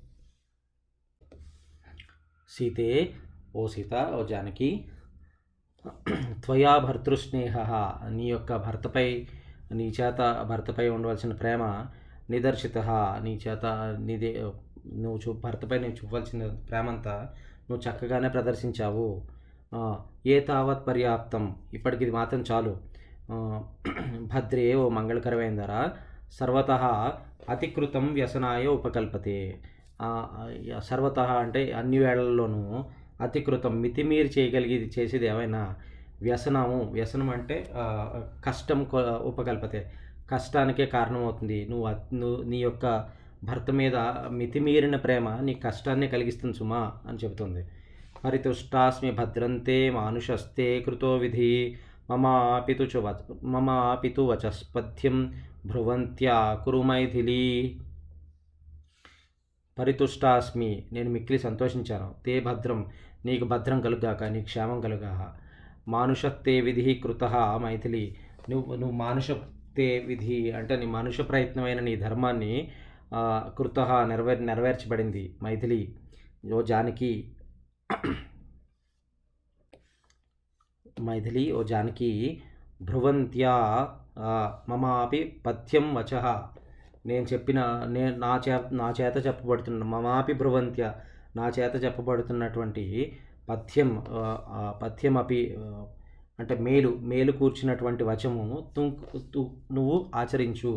సీతే 2.50 3.14
ఓ 3.56 3.68
సీత 3.68 4.12
ఓ 4.16 4.26
జానకి 4.26 4.86
త్వయా 6.46 6.78
భర్తృస్నేహ 6.78 7.58
నీ 8.10 8.30
యొక్క 8.30 8.58
భర్తపై 8.58 9.28
నీ 9.72 9.94
చేత 10.02 10.46
భర్తపై 10.50 10.90
ఉండవలసిన 10.90 11.34
ప్రేమ 11.34 11.86
నిదర్శిత। 12.30 12.78
నీ 13.24 13.40
చేత 13.48 13.96
నీదే 14.00 14.44
నువ్వు 14.96 15.18
చూ 15.18 15.34
భర్తపై 15.34 15.80
నువ్వు 15.80 15.96
చూపాల్సిన 15.96 16.56
ప్రేమ 16.70 16.90
అంతా 16.90 17.34
నువ్వు 17.70 17.88
చక్కగానే 17.88 18.30
ప్రదర్శించావు। 18.30 19.22
ఆ, 19.22 19.24
ఏ 20.34 20.38
తావత్ 20.48 20.88
పర్యాప్తం? 20.88 21.44
ఇప్పటికి 21.74 22.01
ఇది 22.06 22.13
మాత్రం 22.20 22.42
చాలు. 22.51 22.74
భద్రే 24.32 24.66
ఓ 24.82 24.90
మంగళకరమైందర? 24.90 25.74
సర్వత 26.40 26.72
అతికృతం 27.50 28.06
వ్యసనాయ 28.18 28.66
ఉపకల్పతే. 28.78 29.38
సర్వత 30.90 31.20
అంటే 31.44 31.62
అన్ని 31.80 31.98
వేళల్లోనూ 32.00 32.62
అతికృతం 33.25 33.74
మితిమీరి 33.82 34.30
చేయగలిగేది 34.38 34.88
చేసేది 34.98 35.25
ఏమైనా? 35.25 35.62
వ్యసనము. 36.22 36.80
వ్యసనం 36.98 37.30
అంటే 37.30 37.58
కష్టం 38.46 38.80
ఉపకల్పతే. 39.32 39.82
కష్టానికే 40.32 40.86
కారణమవుతుంది. 40.96 41.60
నువ్వు 41.70 42.16
నువ్వు 42.16 42.38
నీ 42.51 42.60
యొక్క 42.62 42.86
భర్త 43.44 43.72
మీద 43.72 43.98
మితిమీరిన 44.40 44.96
ప్రేమ 44.96 45.30
నీ 45.48 45.54
కష్టాన్ని 45.66 46.08
కలిగిస్తుంది 46.08 46.58
సుమా 46.58 46.82
అని 47.08 47.20
చెబుతుంది. 47.24 47.62
పరితుష్టాస్మి 48.25 49.12
భద్రంతే 49.12 49.90
మానుషస్తే 49.90 50.80
కృతో 50.82 51.16
విధి 51.18 51.78
మమ 52.10 52.25
పితు 52.68 52.84
చ 52.84 52.98
వచ 52.98 53.20
మమ 53.44 53.98
పితు 54.04 54.22
వచస్పథ్యం 54.22 55.18
భ్రువంత్యా 55.66 56.62
కురు 56.66 56.82
పరితుష్టాస్మి 59.78 60.86
నేను 60.94 61.10
మిక్కిలి 61.10 61.40
సంతోషించాను. 61.40 62.16
తే 62.25 62.40
భద్రం 62.40 62.80
నీకు 63.25 63.46
భద్రం 63.46 63.82
కలుగాక 63.82 64.24
నీ 64.24 64.42
క్షేమం 64.44 64.82
కలుగా 64.82 65.12
మానుషత్తే 65.88 66.62
విధి 66.62 66.94
కృత 66.94 67.24
మైథిలి. 67.58 68.16
నువ్వు 68.50 68.75
నువ్వు 68.75 68.96
మానుషత్తే 68.98 70.00
విధి 70.08 70.51
అంటే 70.51 70.75
నీ 70.75 70.86
మానుష 70.86 71.22
ప్రయత్నమైన 71.22 71.80
నీ 71.80 71.96
ధర్మాన్ని 71.96 72.72
కృత 73.58 73.80
నెరవేర్ 74.08 74.46
నెరవేర్చబడింది 74.46 75.24
మైథిలి. 75.44 75.82
ఓ 76.54 76.62
జానకి 76.62 77.12
మైథిలి 81.08 81.44
ఓ 81.58 81.62
జానకి 81.64 82.12
భ్రువంత్యా 82.88 83.54
మమాపి 84.72 85.20
పథ్యం 85.46 85.86
వచ 85.98 86.14
నేను 87.10 87.26
చెప్పిన 87.32 87.60
నే 87.94 88.04
నా 88.24 88.32
చే 88.46 88.56
నా 88.80 88.88
చేత 89.00 89.18
చెప్పబడుతున్న 89.28 89.84
మమాపి 89.94 90.34
భ్రువంత్య 90.42 90.84
నా 91.36 91.46
చేత 91.58 91.74
చెప్పబడుతున్నటువంటి 91.84 92.86
పథ్యం 93.50 93.90
పథ్యం 94.82 95.16
అపి 95.18 95.42
అంటే 96.40 96.56
మేలు 96.66 96.92
మేలు 97.12 97.32
కూర్చున్నటువంటి 97.40 98.04
వచము 98.04 98.46
తు 98.76 98.84
తు 99.34 99.42
నువ్వు 99.72 99.98
ఆచరించు 100.22 100.74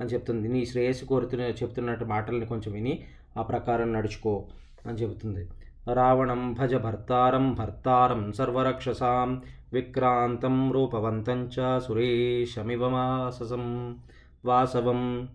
అని 0.00 0.08
చెప్తుంది. 0.12 0.46
నీ 0.54 0.60
శ్రేయస్సు 0.70 1.04
కోరుతున్న 1.04 1.42
చెప్తున్నట్టు 1.60 2.04
మాటల్ని 2.14 2.46
కొంచెం 2.46 2.72
విని 2.72 2.94
ఆ 3.38 3.42
ప్రకారం 3.42 3.88
నడుచుకో 3.96 4.34
అని 4.86 4.98
చెబుతుంది. 5.02 5.42
రావణం 5.94 6.52
భజ 6.52 6.74
భర్తారం 6.74 7.54
భర్తారం 7.54 8.32
సర్వరక్షసాం 8.32 9.42
విక్రాంతం 9.72 10.72
రూపవంతం 10.72 11.50
చ 11.58 11.78
సురేశమివ 11.78 12.88
మాససం 12.88 13.96
వాసవం. 14.44 15.28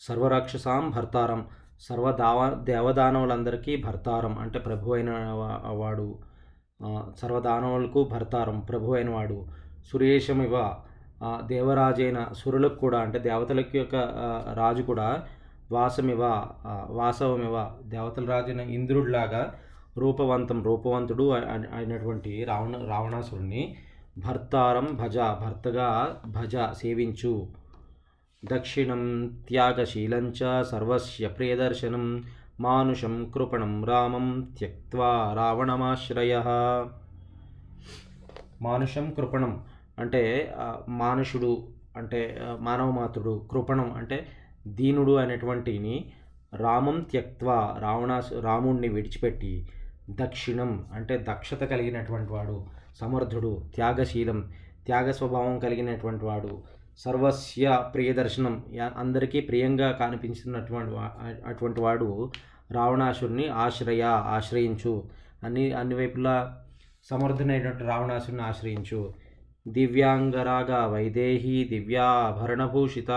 సర్వరాక్షసాం 0.00 0.90
భర్తారం. 0.90 1.46
సర్వదావ 1.80 2.60
దేవదానవులందరికీ 2.62 3.76
భర్తారం 3.76 4.38
అంటే 4.38 4.58
ప్రభు 4.58 4.94
అయిన 4.94 5.10
వాడు. 5.66 6.18
సర్వదానవులకు 7.18 8.04
భర్తారం 8.04 8.60
ప్రభు 8.60 8.94
అయిన 8.94 9.10
వాడు. 9.10 9.46
సురేషమివ 9.92 10.74
దేవరాజైన 11.46 12.28
సురులకు 12.32 12.74
కూడా 12.74 12.98
అంటే 13.00 13.18
దేవతలకు 13.18 13.76
యొక్క 13.76 13.96
రాజు 14.54 14.82
కూడా 14.82 15.26
వాసమివ 15.72 16.22
వాసవమివ 16.90 17.56
దేవతల 17.84 18.24
రాజైన 18.24 18.60
ఇంద్రుడిలాగా 18.60 19.42
రూపవంతం 19.98 20.62
రూపవంతుడు 20.62 21.26
అయినటువంటి 21.74 22.44
రావణ 22.44 22.74
రావణాసురుణ్ణి 22.88 23.62
భర్తారం 24.18 24.88
భజ 24.92 25.18
భర్తగా 25.18 25.88
భజ 26.26 26.56
సేవించు. 26.72 27.32
దక్షిణం 28.42 29.02
త్యాగశీలంచ 29.48 30.40
సర్వస్య 30.62 31.28
ప్రియదర్శనం 31.28 32.06
మానుషం 32.60 33.14
కృపణం 33.34 33.84
రామం 33.84 34.26
త్యక్వా 34.58 35.34
రావణమాశ్రయ. 35.36 36.34
మానుషం 38.62 39.10
కృపణం 39.10 39.52
అంటే 39.98 40.22
మానుషుడు 40.88 41.52
అంటే 41.96 42.20
మానవమాతుడు 42.60 43.32
కృపణం 43.50 43.88
అంటే 43.92 44.18
దీనుడు 44.66 45.16
అనేటువంటిని 45.16 46.04
రామం 46.56 47.00
త్యక్వా 47.00 47.76
రావణాసు 47.78 48.40
రాముణ్ణి 48.40 48.88
విడిచిపెట్టి 48.88 49.66
దక్షిణం 50.10 50.84
అంటే 50.92 51.24
దక్షత 51.28 51.64
కలిగినటువంటి 51.64 52.32
వాడు 52.32 52.66
సమర్థుడు 53.00 53.62
త్యాగశీలం 53.74 54.52
త్యాగ 54.86 55.10
స్వభావం 55.10 55.58
కలిగినటువంటి 55.58 56.24
వాడు 56.24 56.62
సర్వస్య 56.98 57.84
ప్రియదర్శనం 57.94 58.64
అందరికీ 58.96 59.40
ప్రియంగా 59.40 59.92
కనిపించినటువంటి 59.92 60.96
అటువంటి 61.46 61.80
వాడు 61.80 62.30
రావణాసుడిని 62.70 63.48
ఆశ్రయ 63.48 64.02
ఆశ్రయించు. 64.02 65.04
అన్ని 65.44 65.72
అన్ని 65.72 65.94
వైపులా 65.94 66.62
సమర్థునైనటువంటి 67.04 67.84
రావణాసుడిని 67.84 68.42
ఆశ్రయించు. 68.42 69.14
దివ్యాంగరాగ 69.68 70.86
వైదేహి 70.86 71.64
దివ్యాభరణభూషిత 71.64 73.10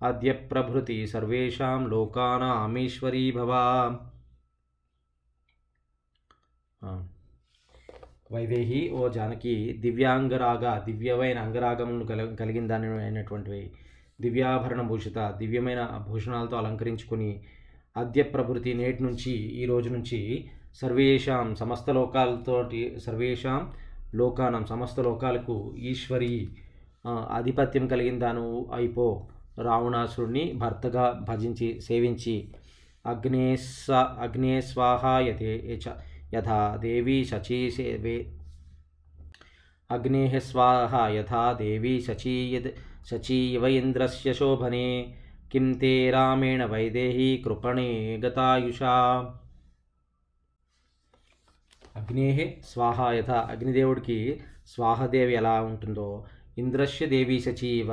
అద్య 0.00 0.32
ప్రభృతి 0.32 1.06
సర్వేషాం 1.06 1.80
లోకానామీశ్వరీ 1.90 3.30
భవా 3.32 3.62
వైదేహి 8.32 8.80
ఓ 8.90 9.08
జానకి 9.08 9.54
దివ్యాంగరాగ 9.80 10.64
దివ్యమైన 10.86 11.38
అంగరాగములను 11.38 12.04
కల 12.06 12.34
కలిగిన 12.34 12.66
దాని 12.66 12.88
అయినటువంటివి. 13.04 13.62
దివ్యాభరణ 14.20 14.80
భూషిత 14.80 15.18
దివ్యమైన 15.38 15.80
భూషణాలతో 16.08 16.56
అలంకరించుకొని 16.56 17.30
అద్య 17.96 18.22
ప్రభృతి 18.22 18.74
నేటి 18.74 19.02
నుంచి 19.02 19.32
ఈ 19.60 19.64
రోజు 19.64 19.88
నుంచి 19.88 20.20
సర్వేషాం 20.80 21.54
సమస్త 21.54 21.90
లోకాలతోటి 21.90 22.82
సర్వేషాం 23.00 23.60
లోకానం 24.14 24.66
సమస్త 24.66 25.00
లోకాలకు 25.00 25.56
ఈశ్వరి 25.78 26.34
ఆధిపత్యం 27.30 27.86
కలిగిన 27.86 28.18
దాను 28.18 28.66
అయిపో. 28.74 29.08
రావణాసురుణ్ణి 29.62 30.52
భర్తగా 30.52 31.24
భజించి 31.28 31.80
సేవించి 31.80 32.48
అగ్నేస్స 33.06 33.90
అగ్నేస్వాహాయతే 33.90 35.80
యథా 36.34 36.76
దేవీ 36.76 37.24
శచీ 37.24 37.70
సేవే. 37.70 38.32
అగ్నే 39.90 40.40
స్వాహ 40.40 41.06
యథా 41.08 41.52
దేవీ 41.52 42.00
శచీ 42.00 42.64
శచీవ 43.10 43.64
ఇవ 43.64 43.66
ఇంద్రస్య 43.66 44.32
శోభనే 44.32 45.14
కిం 45.52 45.72
తే 45.72 46.10
రామేణ 46.10 46.64
వైదేహీ 46.64 47.36
కృపణే 47.36 48.16
గతాయుషా. 48.24 48.94
అగ్నే 51.96 52.56
స్వాహ 52.68 53.10
యథ 53.10 53.30
అగ్నిదేవుడికి 53.30 54.40
స్వాహదేవి 54.66 55.34
ఎలా 55.34 55.60
ఉంటుందో 55.60 56.24
ఇంద్రస్య 56.58 57.06
దేవి 57.06 57.40
శచీవ 57.40 57.90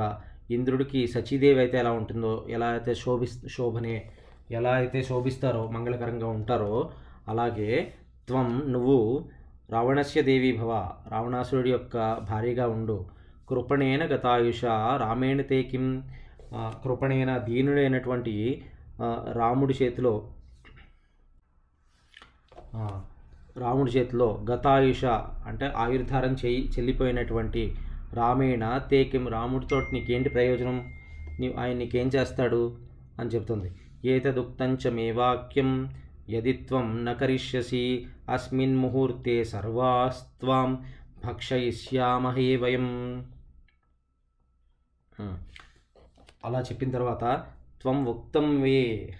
ఇంద్రుడికి 0.50 1.06
సచీదేవి 1.06 1.58
అయితే 1.58 1.78
ఎలా 1.78 1.90
ఉంటుందో 1.90 2.46
ఎలా 2.48 2.66
అయితే 2.66 2.94
శోభి 2.94 3.26
శోభనే 3.48 4.10
ఎలా 4.50 4.70
అయితే 4.70 5.02
శోభిస్తారో 5.02 5.62
మంగళకరంగా 5.70 6.26
ఉంటారో 6.26 6.90
అలాగే 7.28 7.70
త్వం 8.28 8.48
నువ్వు 8.68 8.98
రావణస్య 9.70 10.22
దేవి 10.22 10.52
భవ 10.52 10.72
రావణాసురుడి 11.12 11.70
యొక్క 11.70 11.96
భార్యగా 12.30 12.66
ఉండు. 12.66 12.98
కృపణేన 13.48 14.04
గతాయుష 14.04 14.64
రామేణ 14.96 15.40
తే 15.40 15.62
కిం 15.62 16.02
కృపణేన 16.84 17.38
దీనుడైనటువంటి 17.38 18.34
రాముడి 19.32 19.74
చేతిలో 19.82 20.14
రాముడి 23.58 23.90
చేతిలో 23.90 24.44
గతాయుష 24.50 25.04
అంటే 25.46 25.66
ఆయుర్ధారం 25.76 26.32
చేయి 26.44 26.70
చెల్లిపోయినటువంటి 26.74 27.62
రామేణ 28.16 28.78
తేకిం 28.78 29.28
రాముడితో 29.28 29.80
నీకేంటి 29.92 30.28
ప్రయోజనం? 30.28 30.92
నీ 31.40 31.52
ఆయన 31.52 31.76
నీకేం 31.76 32.08
చేస్తాడు? 32.08 32.78
అని 33.20 33.30
చెప్తుంది 33.30 33.72
ఏతదుక్తంచ 34.04 34.90
మే 34.90 35.10
వాక్యం 35.10 35.94
యది 36.30 36.52
త్వం 36.52 37.04
న 37.04 37.12
కరిష్యసి. 37.12 38.06
అస్మిన్ 38.28 38.76
ముహూర్తే 38.76 39.44
సర్వాస్త్వాం 39.44 40.84
భక్షయిష్యామహే 41.26 42.56
వయం. 42.56 42.86
అలా 46.44 46.60
చెప్పిన 46.60 46.90
తర్వాత 46.90 47.46
త్వం 47.82 48.04
ఉక్తం 48.06 48.60
వే. 48.60 49.14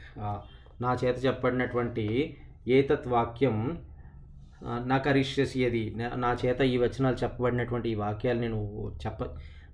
నా 0.80 0.94
చేత 1.04 1.24
చెప్పబడినటువంటి 1.26 2.36
ఏతత్ 2.68 3.08
వాక్యం 3.08 3.84
ఆ, 4.66 4.78
నా 4.86 4.98
కరిష్యసి 4.98 5.64
అది 5.64 5.82
నా- 6.16 6.38
చేత 6.40 6.60
ఈ 6.66 6.76
వచనాలు 6.76 7.16
చెప్పబడినటువంటి 7.16 7.88
ఈ 7.88 7.96
వాక్యాలు 7.96 8.40
నేను 8.40 8.60
చెప్ప 9.02 9.20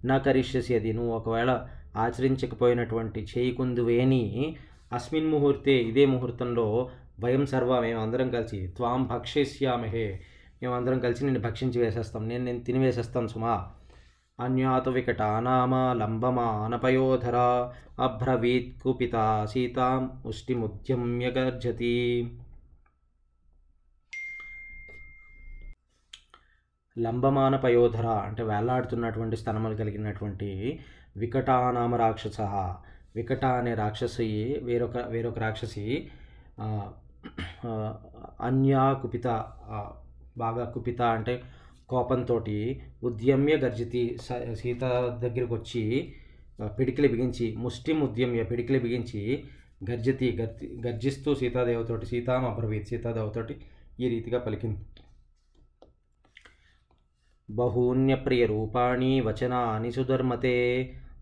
నా 0.05 0.19
కరిష్యసి 0.19 0.75
అది 0.75 0.93
నువ్వు 0.93 1.13
ఒకవేళ 1.17 1.51
ఆచరించకపోయినటువంటి 1.97 3.27
చేయకుందువేని 3.33 4.23
అస్మిన్ 4.93 5.31
ముహూర్తే 5.31 5.77
ఇదే 5.83 6.07
ముహూర్తంలో 6.07 6.67
భయం 7.19 7.47
సర్వ 7.47 7.81
మేమందరం 7.81 8.31
కలిసి 8.31 8.67
త్వాం 8.69 9.05
భక్షిష్యామహే. 9.07 10.07
మేమందరం 10.63 10.99
కలిసి 10.99 11.25
నేను 11.25 11.41
భక్షించి 11.41 11.81
వేసేస్తాం 11.81 12.29
నేను 12.29 12.45
నేను 12.45 12.61
తినివేసేస్తాను 12.61 13.29
సుమా. 13.29 13.55
అన్యాత 14.39 14.89
వికటానామ 14.89 15.73
లంబమానపయోధర 15.93 17.37
అభ్రవీత్ 17.99 18.83
కుపిత 18.83 19.17
సీతాం 19.51 20.03
ముష్టిముద్యమ్య 20.25 21.29
గర్జతి 21.31 21.95
లంబమాన 26.99 27.57
పయోధర 27.57 28.07
అంటే 28.07 28.43
వేలాడుతున్నటువంటి 28.43 29.37
స్తనములు 29.37 29.75
కలిగినటువంటి 29.75 30.81
వికటానామ 31.17 31.95
రాక్షస. 31.95 32.41
వికట 33.17 33.45
అనే 33.45 33.75
రాక్షసి 33.75 34.61
వేరొక 34.63 34.97
వేరొక 34.97 35.39
రాక్షసి 35.39 36.09
అన్యా 38.41 38.93
కుపిత 38.93 39.27
బాగా 40.39 40.65
కుపిత 40.65 41.03
అంటే 41.03 41.43
కోపంతో 41.89 42.45
ఉద్యమ్య 43.03 43.57
గర్జితి 43.57 44.19
స- 44.21 44.55
సీత 44.55 44.81
దగ్గరికి 45.23 45.55
వచ్చి 45.55 46.13
పిడికిలి 46.79 47.09
బిగించి 47.09 47.57
ముష్టి 47.57 47.93
ఉద్యమ్య 47.93 48.43
పిడికిలి 48.43 48.79
బిగించి 48.79 49.45
గర్జతి 49.91 50.39
గర్జి 50.41 50.81
గర్జిస్తూ 50.87 51.35
సీతాదేవతోటి 51.35 52.07
సీతాం 52.07 52.47
అబ్రవీత్ 52.47 52.87
సీతాదేవతోటి 52.87 53.57
ఈ 54.01 54.09
రీతిగా 54.09 54.39
పలికింది. 54.39 54.79
బహూన్యప్రియరూపాణి 57.49 59.21
వచనాని 59.21 59.91
సుధర్మతే 59.93 60.57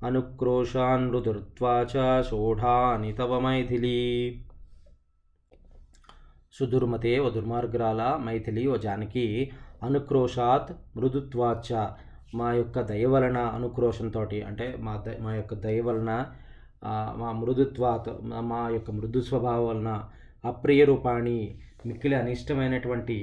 అనుక్రోశాన్ 0.02 1.06
మృదుర్త్వా 1.08 1.74
చ 1.84 1.94
షోఢాని 2.22 3.12
తవ 3.12 3.40
మైథిలి. 3.40 3.98
సుదుర్మతే 6.54 7.18
ఓ 7.18 7.28
దుర్మార్గురాల 7.28 8.02
మైథిలి 8.18 8.66
ఓ 8.66 8.76
జానకి 8.76 9.26
అనుక్రోషాత్ 9.82 10.70
మృదుత్వాచ 10.96 11.68
మా 12.34 12.52
యొక్క 12.52 12.80
దయ 12.82 13.06
వలన 13.06 13.38
అనుక్రోషంతో 13.54 14.20
అంటే 14.48 14.66
మా 14.78 14.94
ద 14.96 15.16
మా 15.20 15.32
యొక్క 15.34 15.54
దయ 15.60 15.80
వలన 15.80 16.10
మా 17.16 17.32
మృదుత్వాత్ 17.32 18.08
మా- 18.50 18.70
యొక్క 18.70 18.90
మృదు 18.90 19.20
స్వభావం 19.20 19.66
వలన 19.68 19.90
అప్రియ 20.44 20.84
రూపాణి 20.84 21.38
మిక్కిలి 21.86 22.14
అనిష్టమైనటువంటి 22.14 23.16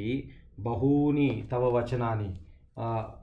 బహూని 0.60 1.30
తవ 1.52 1.64
వచనాన్ని 1.76 2.30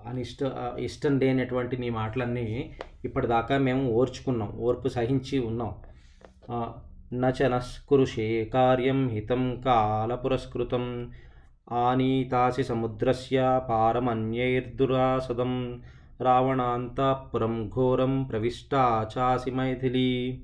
అనిష్ట 0.06 0.42
ఇష్టం 0.78 1.18
లేనటువంటి 1.18 1.76
నీ 1.76 1.90
మాటలన్నీ 1.90 2.74
ఇప్పటిదాకా 3.04 3.58
మేము 3.58 3.90
ఓర్చుకున్నాం 3.90 4.48
ఓర్పు 4.48 4.88
సహించి 4.88 5.38
ఉన్నాం. 5.38 5.74
నచనస్కృషే 7.14 8.40
నచ 8.40 8.50
కార్యం 8.50 9.08
హితం 9.08 9.60
కాల 9.60 10.14
పురస్కృతం 10.14 11.12
ఆనీతాసి 11.72 12.64
సముద్రస్య 12.64 13.60
పారమన్యైర్దురాసదం. 13.70 15.82
రావణాంతఃపురం 16.20 17.70
ఘోరం 17.76 18.22
ప్రవిష్టా 18.22 19.08
చాసి 19.14 19.50
మైథిలి. 19.50 20.42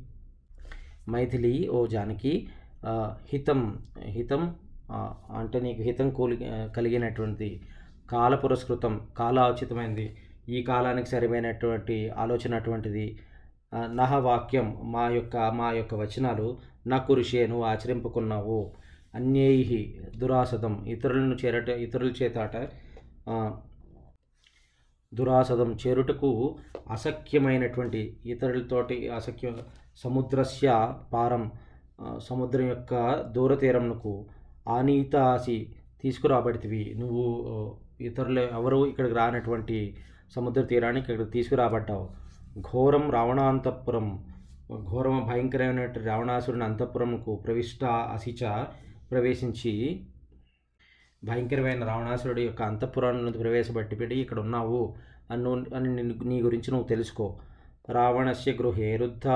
మైథిలి 1.10 1.68
ఓ 1.68 1.86
జానకి 1.86 2.48
హితం 3.32 3.80
హితం 4.16 4.54
అంటే 5.36 5.60
నీకు 5.60 5.82
హితం 5.82 6.10
కూలి 6.10 6.38
కలిగినటువంటి 6.76 7.60
కాల 8.12 8.34
పురస్కృతం 8.34 8.94
కాలాచితమైంది 9.18 10.06
ఈ 10.48 10.60
కాలానికి 10.62 11.08
సరిమైనటువంటి 11.08 11.96
ఆలోచన 12.22 12.54
అటువంటిది 12.54 13.06
నహ 13.98 14.12
వాక్యం 14.26 14.68
మా 14.92 15.04
యొక్క 15.16 15.36
మా 15.58 15.68
యొక్క 15.72 15.94
వచనాలు 15.94 16.46
నా 16.90 16.98
కురిషే 16.98 17.42
నువ్వు 17.46 17.64
ఆచరింపుకున్నావు. 17.72 18.60
అన్యై 19.18 19.56
దురాసదం 20.20 20.74
ఇతరులను 20.94 21.36
చేరట 21.42 21.68
ఇతరుల 21.84 22.10
చేతాట 22.20 22.56
దురాసదం 25.12 25.70
చేరుటకు 25.82 26.30
అసఖ్యమైనటువంటి 26.94 28.00
ఇతరులతోటి 28.32 28.96
అసఖ్య 29.18 29.48
సముద్రస్య 30.02 30.68
పారం 31.12 31.44
సముద్రం 32.28 32.66
యొక్క 32.72 32.94
దూరతీరంకు 33.36 34.12
ఆనీతాసి 34.76 35.58
తీసుకురాబడితివి. 36.02 36.84
నువ్వు 37.00 37.24
ఇతరులు 38.00 38.40
ఎవరు 38.40 38.86
ఇక్కడికి 38.86 39.14
రానటువంటి 39.14 39.96
సముద్ర 40.34 40.62
తీరానికి 40.62 41.12
ఇక్కడ 41.12 41.30
తీసుకురాబడ్డావు 41.30 42.06
ఘోరం 42.60 43.10
రావణాంతపురం 43.10 44.06
ఘోరం 44.84 45.26
భయంకరమైనటువంటి 45.26 46.08
రావణాసురుని 46.08 46.64
అంతఃపురంకు 46.64 47.36
ప్రవిష్ట 47.36 47.84
అసిచ 47.84 48.42
ప్రవేశించి 49.10 49.72
భయంకరమైన 51.24 51.84
రావణాసురుడి 51.84 52.42
యొక్క 52.42 52.62
అంతఃపురాన్ని 52.62 53.32
ప్రవేశపెట్టి 53.32 53.96
పెట్టి 53.96 54.16
ఇక్కడ 54.16 54.38
ఉన్నావు 54.40 54.94
అన్ను 55.30 55.50
అని 55.76 56.02
నీ 56.24 56.42
గురించి 56.42 56.70
నువ్వు 56.70 56.88
తెలుసుకో. 56.88 57.26
రావణస్య 57.90 58.52
గృహే 58.52 58.96
రుద్ధ 58.96 59.28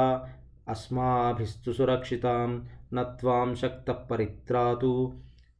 అస్మాభిస్తు 0.68 1.72
సురక్షితాం 1.72 2.50
నత్వాం 2.92 3.54
శక్త 3.54 3.90
పరిత్రాతు 3.90 4.92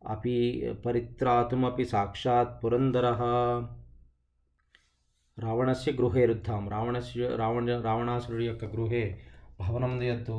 అపి 0.04 0.36
పరిత్రాతుమపి 0.84 1.84
సాక్షాత్ 1.84 2.52
పురందర 2.62 3.06
రావణస్య 5.38 5.92
గృహే 5.92 6.24
రుద్ధాం 6.24 6.64
రావణస్య 6.68 7.28
రావణ 7.36 7.76
రావణాసురుడి 7.80 8.44
యొక్క 8.44 8.64
గృహే 8.64 9.04
భవనం 9.60 9.94
యొద్దు 10.02 10.38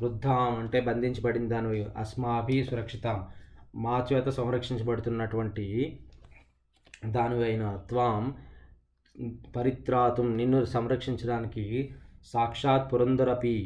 వృద్ధాం 0.00 0.52
అంటే 0.56 0.78
బంధించబడిన 0.80 1.46
దాని 1.48 1.82
అస్మాభి 1.96 2.56
సురక్షితాం 2.62 3.18
మా 3.76 3.96
చేత 4.10 4.28
సంరక్షించబడుతున్నటువంటి 4.30 5.66
దానివైన 7.08 7.66
త్వాం 7.88 8.24
పరిత్రాతుం 9.56 10.28
నిన్ను 10.36 10.58
సంరక్షించడానికి 10.66 11.64
సాక్షాత్ 12.32 12.86
పురంధరపి 12.92 13.56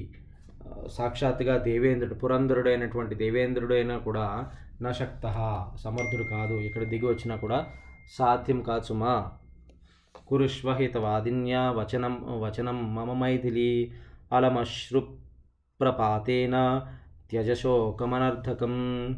సాక్షాత్గా 0.89 0.93
సాక్షాత్తుగా 0.95 1.55
దేవేంద్రుడు 1.65 2.15
పురంధరుడైనటువంటి 2.15 3.15
దేవేంద్రుడైనా 3.15 3.97
కూడా 3.99 4.27
నశక్త 4.83 5.27
సమర్థుడు 5.77 6.23
కాదు. 6.23 6.55
ఇక్కడ 6.55 6.83
దిగి 6.83 7.07
వచ్చినా 7.07 7.37
కూడా 7.37 7.67
సాధ్యం 8.19 8.62
కాదు 8.62 8.85
సుమా. 8.85 9.31
కురుష్వహితవాదిన్యా 10.29 11.71
వచనం 11.71 12.41
వచనం 12.41 12.95
మమ 12.95 13.12
మైథిలి 13.12 13.93
అలమశ్రుప్రపాతేన 14.33 16.87
త్యజశోకమనర్థకం. 17.31 19.09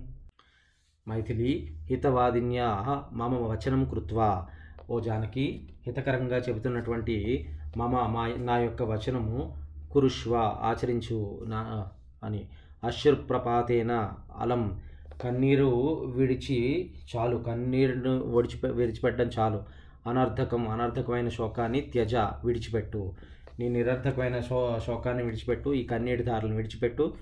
మైథిలి 1.09 1.79
హితవాదిన్యా 1.91 3.07
మమ 3.13 3.35
వచనం 3.35 3.85
కృత్వా. 3.85 4.47
ఓ 4.91 5.01
జానకి 5.01 5.69
హితకరంగా 5.87 6.37
చెబుతున్నటువంటి 6.37 7.49
మమ 7.77 8.07
మా 8.07 8.33
నా 8.37 8.59
యొక్క 8.59 8.83
వచనము 8.83 9.57
కురుష్వ 9.93 10.37
ఆచరించు 10.37 11.43
నా 11.47 11.89
అని. 12.25 12.49
అశ్రుప్రపాతేన 12.85 14.13
అలం 14.39 14.83
కన్నీరు 15.23 16.05
విడిచి 16.17 16.91
చాలు. 17.17 17.37
కన్నీరును 17.37 18.37
విడిచిపె 18.37 18.69
విడిచిపెట్టడం 18.69 19.31
చాలు. 19.39 19.63
అనర్థకం 20.09 20.69
అనర్థకమైన 20.69 21.29
శోకాన్ని 21.29 21.81
త్యజ 21.81 22.15
విడిచిపెట్టు. 22.15 23.13
నీ 23.61 23.69
నిరర్థకమైన 23.69 24.41
శో 24.41 24.81
శోకాన్ని 24.87 25.25
విడిచిపెట్టు. 25.25 25.71
ఈ 25.71 25.85
కన్నీటి 25.85 26.23
దారులను 26.23 26.57
విడిచిపెట్టు. 26.57 27.15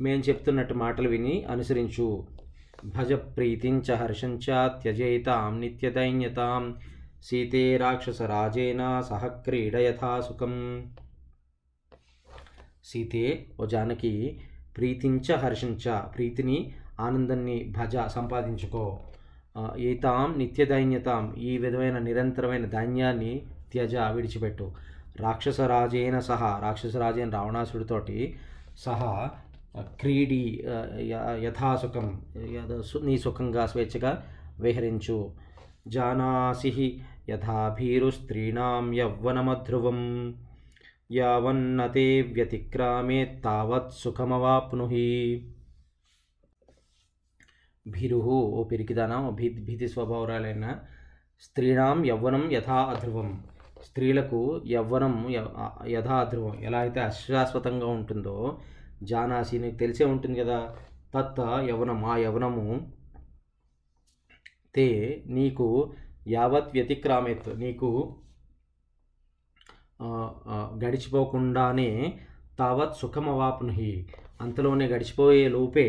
మేము 0.00 0.22
చెప్తున్నట్టు 0.22 0.74
మాటలు 0.74 1.08
విని 1.08 1.44
అనుసరించు. 1.44 2.26
భజ 2.84 3.12
ప్రీతించ 3.12 3.94
హర్షంచ 3.94 4.68
త్యజేతాం 4.68 5.60
నిత్యదైన్యతాం. 5.60 6.76
సీతే 7.22 7.76
రాక్షసరాజేన 7.76 9.00
సహ 9.00 9.26
క్రీడయథా 9.26 10.20
సుఖం. 10.20 10.86
సీతే 12.84 13.46
ఓ 13.60 13.66
జానకి 13.66 14.40
ప్రీతించ 14.76 15.36
హర్షించ 15.36 16.00
ప్రీతిని 16.16 16.72
ఆనందాన్ని 17.00 17.74
భజ 17.78 17.96
సంపాదించుకో. 18.06 18.98
ఈతాం 19.78 19.78
ఏతాం 19.78 20.38
నిత్యదైన్యతాం 20.38 21.34
ఈ 21.36 21.58
విధమైన 21.58 21.98
నిరంతరమైన 21.98 22.64
ధాన్యాన్ని 22.64 23.42
త్యజ 23.72 23.96
విడిచిపెట్టు. 23.96 24.72
రాక్షసరాజైన 25.16 26.18
సహా 26.18 26.60
రాక్షసరాజైన 26.62 27.30
రావణాసుడితోటి 27.30 28.36
సహా 28.76 29.30
క్రీడి 29.78 30.64
యథాసుఖం 31.42 32.20
నీ 33.02 33.18
సుఖంగా 33.18 33.66
స్వేచ్ఛగా 33.66 34.26
విహరించు. 34.60 35.30
జానాసి 35.88 37.00
యథాభీరు 37.28 38.10
స్త్రీణాం 38.10 38.92
యవ్వనమధ్రువం 38.94 40.34
యావన్నతే 41.12 42.22
వ్యతిక్రామే 42.22 43.40
తావత్ 43.44 43.92
సుఖమవాప్నుహి. 43.98 45.48
భీరుహు 47.86 48.34
ఓ 48.58 48.60
పిరికిదానా 48.70 49.16
ఓ 49.28 49.30
భీ 49.38 49.46
భీతి 49.68 49.86
స్వభావరాలైన 49.94 50.66
స్త్రీణాం 51.46 51.98
యవ్వనం 52.06 52.44
యథా 52.52 52.76
అధ్రువం. 52.92 53.28
స్త్రీలకు 53.86 54.40
యవ్వనం 54.66 55.14
యథా 55.94 56.16
అధ్రువం. 56.24 56.54
ఎలా 56.66 56.78
అయితే 56.78 57.00
అశాశ్వతంగా 57.00 57.88
ఉంటుందో 57.96 58.36
జానాసి 59.10 59.56
నీకు 59.58 59.76
తెలిసే 59.76 60.04
ఉంటుంది 60.12 60.36
కదా 60.42 60.58
తత్త 61.14 61.40
యవనం 61.70 62.00
ఆ 62.04 62.14
యవనము 62.16 62.66
తే 64.74 64.86
నీకు 65.38 65.66
యావత్ 66.36 66.70
వ్యతిక్రామేత్. 66.76 67.50
నీకు 67.62 67.90
గడిచిపోకుండానే 70.84 71.90
తావత్ 72.58 72.96
సుఖమవాప్నుహి. 73.00 73.92
అంతలోనే 74.40 74.86
గడిచిపోయే 74.92 75.44
లోపే 75.56 75.86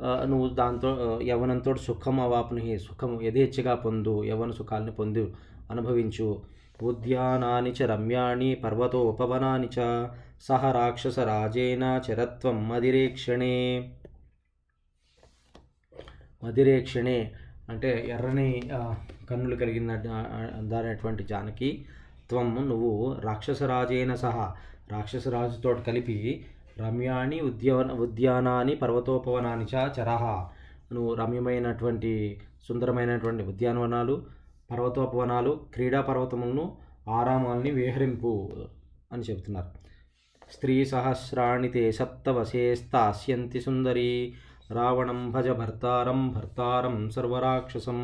నువ్వు 0.00 0.48
దాంతో 0.48 0.90
యవనంతో 1.22 1.76
సుఖం 1.76 2.20
అవాపుని 2.20 2.78
సుఖం 2.78 3.22
యథేచ్ఛగా 3.22 3.74
పొందు 3.74 4.24
యవ్వన 4.24 4.50
సుఖాన్ని 4.50 4.92
పొందు 4.92 5.24
అనుభవించు. 5.70 6.28
ఉద్యానాని 6.82 7.70
చ 7.70 7.82
రమ్యాణి 7.82 8.54
పర్వతోపవనాని 8.54 9.66
చ 9.66 10.08
సహ 10.40 10.70
రాక్షస 10.70 11.18
రాజేన 11.18 12.00
చరత్వం 12.06 12.68
మదిరేక్షణే 12.68 13.54
మదిరేక్షణే 16.42 17.18
అంటే 17.68 18.06
ఎర్రని 18.08 18.50
కన్నులు 19.30 19.56
కలిగిన 19.56 19.96
దానటువంటి 20.58 21.24
జానకి 21.24 21.86
త్వం 22.30 22.68
నువ్వు 22.68 22.92
రాక్షసరాజైన 23.20 24.14
సహా 24.14 24.46
రాక్షసరాజుతో 24.90 25.74
కలిపి 25.74 26.16
రమ్యాణి 26.80 27.40
ఉద్యాన 27.40 27.92
ఉద్యానాన్ని 27.92 28.74
పర్వతోపవనాన్ని 28.76 29.64
చ 29.64 29.76
చరహ 30.00 30.24
నువ్వు 30.92 31.14
రమ్యమైనటువంటి 31.14 32.40
సుందరమైనటువంటి 32.68 33.42
ఉద్యానవనాలు 33.42 34.26
పర్వతోపవనాలు 34.70 35.66
క్రీడా 35.74 36.00
పర్వతములను 36.00 36.76
ఆరామాల్ని 37.10 37.70
విహరింపు 37.70 38.32
అని 39.12 39.22
చెబుతున్నారు. 39.22 39.70
స్త్రీ 40.52 40.84
సహస్రాణి 40.84 41.68
తే 41.68 41.92
సప్తవశేస్తాస్యంతి 41.92 43.60
సుందరీ 43.60 44.34
రావణం 44.70 45.30
భజ 45.30 45.48
భర్తారం 45.48 46.20
భర్తారం 46.32 47.10
సర్వరాక్షసం. 47.10 48.00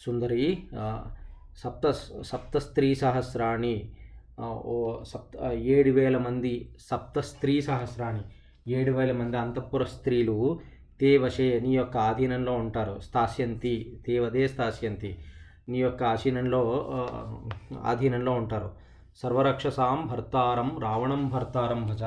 సుందరి 0.00 0.68
సప్త 1.62 1.90
సప్త 2.22 2.58
స్త్రీ 2.58 2.94
సహస్రాన్ని 2.94 3.76
ఓ 4.40 5.02
సప్త 5.02 5.36
ఏడు 5.52 5.90
వేల 5.90 6.18
మంది 6.18 6.52
సప్త 6.90 7.20
స్త్రీ 7.20 7.60
సహస్రాన్ని 7.60 8.24
ఏడు 8.72 8.92
వేల 8.92 9.12
మంది 9.12 9.36
అంతఃపుర 9.36 9.84
స్త్రీలు 9.84 10.60
తే 11.00 11.10
వశే 11.18 11.60
నీ 11.60 11.72
యొక్క 11.76 11.96
ఆధీనంలో 11.96 12.52
ఉంటారు. 12.52 12.94
స్థాస్యంతి 13.00 14.00
తేవదే 14.06 14.48
స్థాస్యంతి 14.48 15.10
నీ 15.68 15.78
యొక్క 15.78 16.02
ఆధీనంలో 16.02 16.62
ఆధీనంలో 17.84 18.32
ఉంటారు. 18.32 18.70
సర్వరక్షసాం 19.16 20.06
భర్తారం 20.06 20.68
రావణం 20.80 21.28
భర్తారం 21.28 21.80
భజ. 21.86 22.04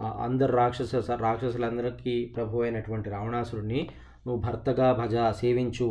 అందరు 0.00 0.52
రాక్షస 0.56 1.10
రాక్షసులందరికీ 1.10 2.14
ప్రభు 2.36 2.62
అయినటువంటి 2.62 3.10
రావణాసురుడిని 3.10 3.80
నువ్వు 4.26 4.40
భర్తగా 4.42 4.92
భజ 4.92 5.16
సేవించు. 5.40 5.88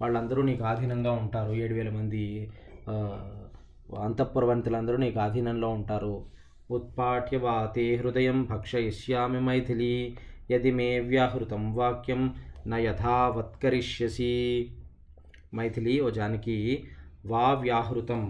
వాళ్ళందరూ 0.00 0.42
నీకు 0.42 0.64
ఆధీనంగా 0.64 1.12
ఉంటారు. 1.12 1.52
ఏడు 1.52 1.74
వేల 1.74 1.90
మంది 1.90 2.22
అంతఃపురవంతులందరూ 3.98 4.96
నీకు 4.96 5.18
ఆధీనంలో 5.20 5.68
ఉంటారు. 5.68 6.14
ఉత్పాఠ్య 6.70 7.36
వాతే 7.36 7.86
హృదయం 7.96 8.38
భక్షయిష్యామి 8.44 9.40
మైథిలి 9.40 10.16
యది 10.50 10.70
మే 10.70 10.88
వ్యాహృతం 11.00 11.62
వాక్యం 11.74 12.22
న 12.66 12.74
యథావత్కరిష్యసి. 12.74 14.32
మైథిలి 15.54 15.94
ఓ 16.00 16.08
జానకి 16.10 16.58
వా 17.26 17.46
వ్యాహృతం 17.54 18.22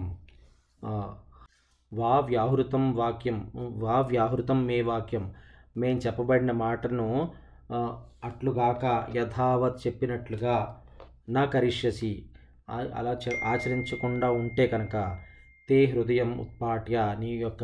వా 1.91 2.13
వ్యాహృతం 2.19 2.83
వాక్యం 2.95 3.51
వా 3.55 3.95
వ్యాహృతం 4.01 4.59
మే 4.65 4.81
వాక్యం. 4.81 5.25
మేం 5.77 5.97
చెప్పబడిన 5.97 6.51
మాటను 6.51 7.07
అట్లుగాక 8.23 8.85
యథావత్ 9.15 9.87
చెప్పినట్లుగా 9.87 10.55
నా 11.29 11.45
కరిష్యసి 11.45 12.25
అలా 12.69 13.13
చ- 13.13 13.43
ఆచరించకుండా 13.43 14.31
ఉంటే 14.31 14.67
కనుక 14.67 15.19
తే 15.69 15.85
హృదయం 15.85 16.39
ఉత్పాట్య 16.39 17.15
నీ 17.19 17.35
యొక్క 17.35 17.63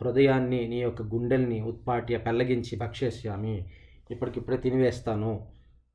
హృదయాన్ని 0.00 0.68
నీ 0.68 0.80
యొక్క 0.80 1.02
గుండెల్ని 1.02 1.60
ఉత్పాట్య 1.60 2.18
పెళ్ళగించి 2.18 2.76
భక్షేస్యామి. 2.76 3.64
ఇప్పటికిప్పుడే 4.10 4.56
తినివేస్తాను 4.56 5.46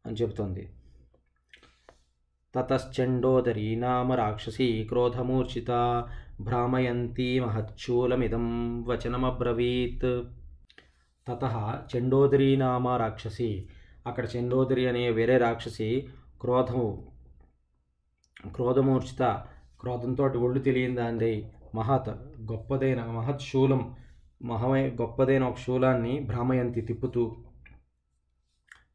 అని 0.05 0.15
చెబుతోంది. 0.15 0.69
తతశ్చండోదరీ 2.55 3.75
నామ 3.75 4.13
రాక్షసి 4.13 4.85
క్రోధమూర్ఛిత 4.89 5.71
భ్రామయంతి 6.41 7.39
మహచ్చూలమిదం 7.39 8.45
వచనమబ్రవీత్. 8.83 10.23
తత 11.27 11.43
చండోదరీ 11.95 12.55
నామ 12.55 12.87
రాక్షసి. 12.87 13.67
అక్కడ 14.07 14.27
చండోదరి 14.37 14.87
అనే 14.87 15.11
వేరే 15.11 15.37
రాక్షసి 15.37 16.07
క్రోధము. 16.41 17.11
క్రోధమూర్చిత 18.55 19.45
క్రోధంతో 19.81 20.23
ఒళ్ళు 20.23 20.59
తెలియందాంది 20.59 21.51
మహత్ 21.75 22.09
గొప్పదైన 22.51 23.05
మహత్ 23.05 23.41
శూలం. 23.41 23.95
మహమై 24.43 24.89
గొప్పదైన 24.89 25.43
ఒక 25.43 25.57
శూలాన్ని 25.57 26.19
భ్రామయంతి 26.19 26.81
తిప్పుతూ 26.81 27.35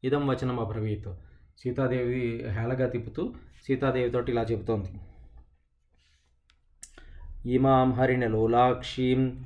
ఇదం 0.03 0.27
వచనం 0.27 0.59
అబ్రవీత్. 0.59 1.09
సీతాదేవి 1.57 2.49
హేళగా 2.49 2.87
తిప్పుతూ 2.87 3.33
సీతాదేవితోటి 3.67 4.31
ఇలా 4.31 4.41
చెబుతోంది. 4.41 4.89
ఇమాం 7.53 7.91
హరిణ 7.91 8.27
లోలాక్షీం 8.27 9.45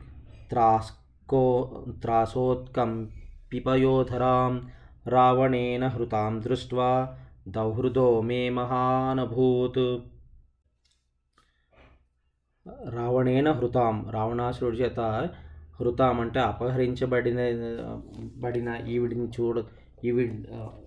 త్రాస్కో 0.49 1.69
త్రాసోత్కం 2.01 3.12
పిపయోధరాం 3.53 4.71
రావణేన 5.07 5.88
హృతాం 5.88 6.41
దృష్ట్వా 6.41 7.17
దౌహృదో 7.47 8.21
మే 8.21 8.49
మహానభూత్. 8.49 9.99
రావణేన 12.89 13.52
హృతాం. 13.52 14.10
రావణాసురుడి 14.10 14.78
చేత 14.78 14.99
హృతాం 15.80 16.19
అంటే 16.19 16.39
అపహరించబడిన 16.39 17.38
బడిన 18.38 18.75
ఈవిడిని 18.88 19.28
చూడ 19.28 19.63
ఈవి 20.04 20.43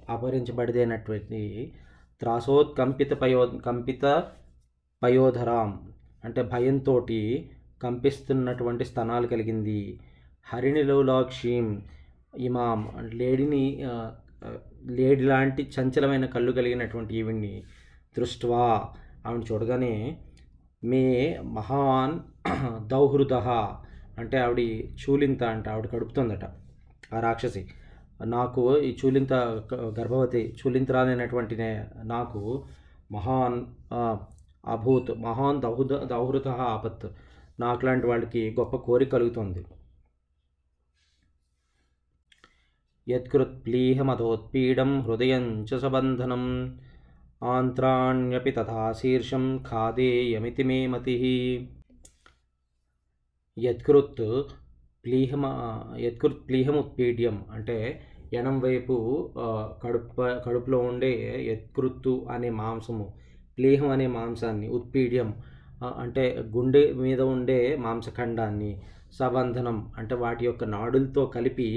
అపహరించబడిదైనటువంటి 0.08 1.72
త్రాసోత్కంపిత 2.20 3.12
పయో 3.12 3.46
కంపిత 3.46 4.24
పయోధరాం 5.02 5.92
అంటే 6.24 6.42
భయంతో 6.42 7.06
కంపిస్తున్నటువంటి 7.82 8.84
స్థనాలు 8.84 9.26
కలిగింది. 9.26 10.00
హరిణిలోలాక్షీం 10.46 11.82
ఇమాం 12.38 12.92
లేడిని 13.12 13.82
లేడి 14.86 15.22
లాంటి 15.22 15.70
చంచలమైన 15.80 16.26
కళ్ళు 16.26 16.52
కలిగినటువంటి 16.52 17.16
ఈవిడ్ని 17.16 17.62
దృష్ట్వా. 18.18 18.84
ఆవిడ 19.26 19.44
చూడగానే 19.52 20.18
మే 20.84 21.38
మహాన్ 21.42 22.20
దౌహృద 22.88 23.32
అంటే 24.18 24.38
ఆవిడ 24.38 24.58
చూలింత 25.02 25.44
అంటే 25.44 25.70
ఆవిడ 25.70 25.86
కడుపుతుందట. 25.86 26.44
ఆ 27.14 27.20
రాక్షసి 27.20 27.66
నాకు 28.24 28.78
ఈ 28.78 28.96
చూలింత 29.04 29.34
గ- 29.34 29.94
గర్భవతి 30.00 30.56
చూలింతరాలైనటువంటి 30.60 31.56
నాకు 32.04 32.64
మహాన్ 33.12 33.66
అభూత్ 34.66 35.18
మహాన్ 35.18 35.62
దౌహృద 35.62 36.02
దౌహృత 36.02 36.48
ఆపత్. 36.48 37.06
నాకు 37.60 37.86
లాంటి 37.86 38.06
వాళ్ళకి 38.06 38.56
గొప్ప 38.60 38.76
కోరిక 38.76 39.12
కలుగుతుంది. 39.12 39.64
యత్కృత్ప్లీహమధోత్పీడం 43.06 44.90
హృదయం 45.02 45.44
చ 45.64 45.78
సబంధనం 45.78 46.44
ఆంత్రాణ్యపి 47.48 48.50
తథా 48.50 48.82
శీర్షం 48.98 49.44
ఖాదేయమితి 49.66 50.64
మే 50.64 50.76
మతి 50.86 51.14
యత్కృత్ 53.56 54.22
ప్లీహమ 55.04 55.44
యత్కృత్ 56.00 56.44
ప్లీహముత్పీడ్యం 56.48 57.38
అంటే 57.52 57.78
ఎడం 58.32 58.56
వైపు 58.60 58.94
కడుప 59.82 60.26
కడుపులో 60.44 60.78
ఉండే 60.82 61.12
యత్కృత్తు 61.46 62.14
అనే 62.30 62.50
మాంసము 62.56 63.06
ప్లీహం 63.58 63.88
అనే 63.88 64.06
మాంసాన్ని 64.08 64.68
ఉత్పీడ్యం 64.70 65.30
అంటే 65.98 66.24
గుండె 66.54 66.84
మీద 66.98 67.20
ఉండే 67.32 67.60
మాంసఖండాన్ని 67.78 68.72
సబంధనం 69.14 69.78
అంటే 69.98 70.14
వాటి 70.14 70.44
యొక్క 70.44 70.64
నాడులతో 70.70 71.22
కలిపి 71.34 71.68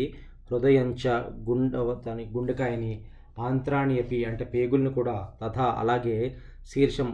హృదయంచ 0.52 1.08
గుండ 1.50 1.78
దాని 2.06 2.26
గుండెకాయని 2.26 3.06
ఆంత్రాణి 3.40 4.00
అపి 4.00 4.26
అంటే 4.26 4.46
పేగుల్ని 4.46 4.90
కూడా 4.90 5.30
తథా 5.42 5.76
అలాగే 5.80 6.36
శీర్షం 6.66 7.10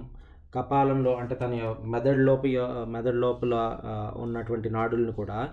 కపాలంలో 0.55 1.15
అంటే 1.15 1.35
తన 1.35 1.75
మెదడులోపు 1.85 2.47
మెదడు 2.87 3.15
లోపల 3.15 3.55
ఉన్నటువంటి 4.15 4.69
నాడులను 4.69 5.11
కూడా 5.11 5.49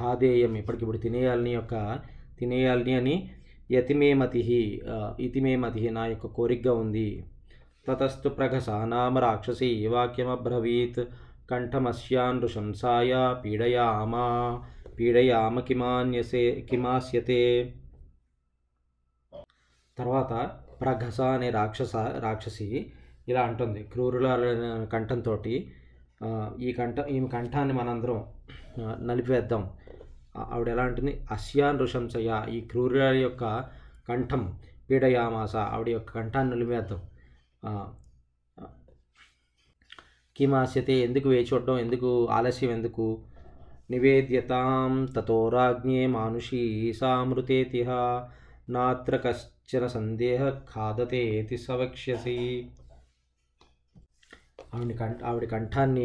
ఖాదేయం 0.00 0.56
ఇప్పటికిప్పుడు 0.56 0.98
తినేయాలని 0.98 1.52
యొక్క 1.54 1.98
తినేయాలని 2.38 2.94
అని 2.94 3.30
యతిమేమతి 3.70 4.40
ఇతిమేమతి 5.20 5.90
నా 5.90 6.06
యొక్క 6.06 6.26
కోరికగా 6.26 6.72
ఉంది. 6.74 7.24
తతస్తు 7.88 8.28
ప్రఘస 8.28 8.70
నామ 8.70 9.18
రాక్షసి 9.18 9.86
వాక్యమబ్రవీత్ 9.86 11.00
కంఠమస్యాన్ 11.50 12.40
నృశంసాయ 12.40 13.34
పీడయామా. 13.44 14.26
పీడయామ 15.02 15.60
కిమాన్యసే 15.60 16.42
కిమాస్యతే. 16.70 17.38
తర్వాత 19.98 20.32
ప్రఘస 20.80 21.20
అనే 21.20 21.48
రాక్షస 21.50 21.94
రాక్షసి 21.96 22.68
ఇలా 23.28 23.42
అంటుంది. 23.42 23.80
క్రూరుల 23.92 24.28
కంఠంతో 24.92 25.34
ఈ 26.60 26.72
కంఠ 26.78 26.98
ఈమె 27.14 27.28
కంఠాన్ని 27.28 27.74
మనందరం 27.74 28.18
నలిపివేద్దాం 29.06 29.62
ఆవిడ 30.36 30.68
ఎలా 30.68 30.84
అంటుంది? 30.90 31.12
అస్యా 31.30 31.66
నృశంసయ 31.72 32.30
ఈ 32.50 32.58
క్రూరుల 32.70 33.02
యొక్క 33.24 33.42
కంఠం 34.08 34.42
పీడయామాస 34.90 35.54
ఆవిడ 35.56 35.88
యొక్క 35.88 36.10
కంఠాన్ని 36.12 36.52
నిలిపేద్దాం. 36.54 37.00
కిమాస్యతే 40.36 40.94
ఎందుకు 40.98 41.28
వేచి 41.28 41.48
చూడడం 41.52 41.78
ఎందుకు? 41.78 42.10
ఆలస్యం 42.38 42.70
ఎందుకు? 42.70 43.06
నివేద్యతాం 43.92 44.92
తతో 45.16 45.38
రాజ్ఞే 45.48 46.02
మానుషీ 46.08 46.62
సామృతేతిహ 46.92 47.90
నాత్ర 48.68 49.14
కశ్చన 49.16 49.84
సందేహ 49.86 50.40
ఖాదతేతి 50.70 51.56
సవక్ష్యసి 51.58 52.38
ఆవిడ 54.74 54.92
కంఠ 54.98 55.18
ఆవిడ 55.24 55.44
కంఠాన్ని 55.44 56.04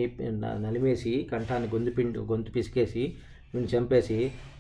నలిమేసి 0.64 1.14
కంఠాన్ని 1.32 1.68
గొంతు 1.74 1.92
పిండి 1.92 2.20
గొంతు 2.32 2.52
పిసికేసి 2.52 3.04
వీడిని 3.54 3.70
చంపేసి 3.74 4.18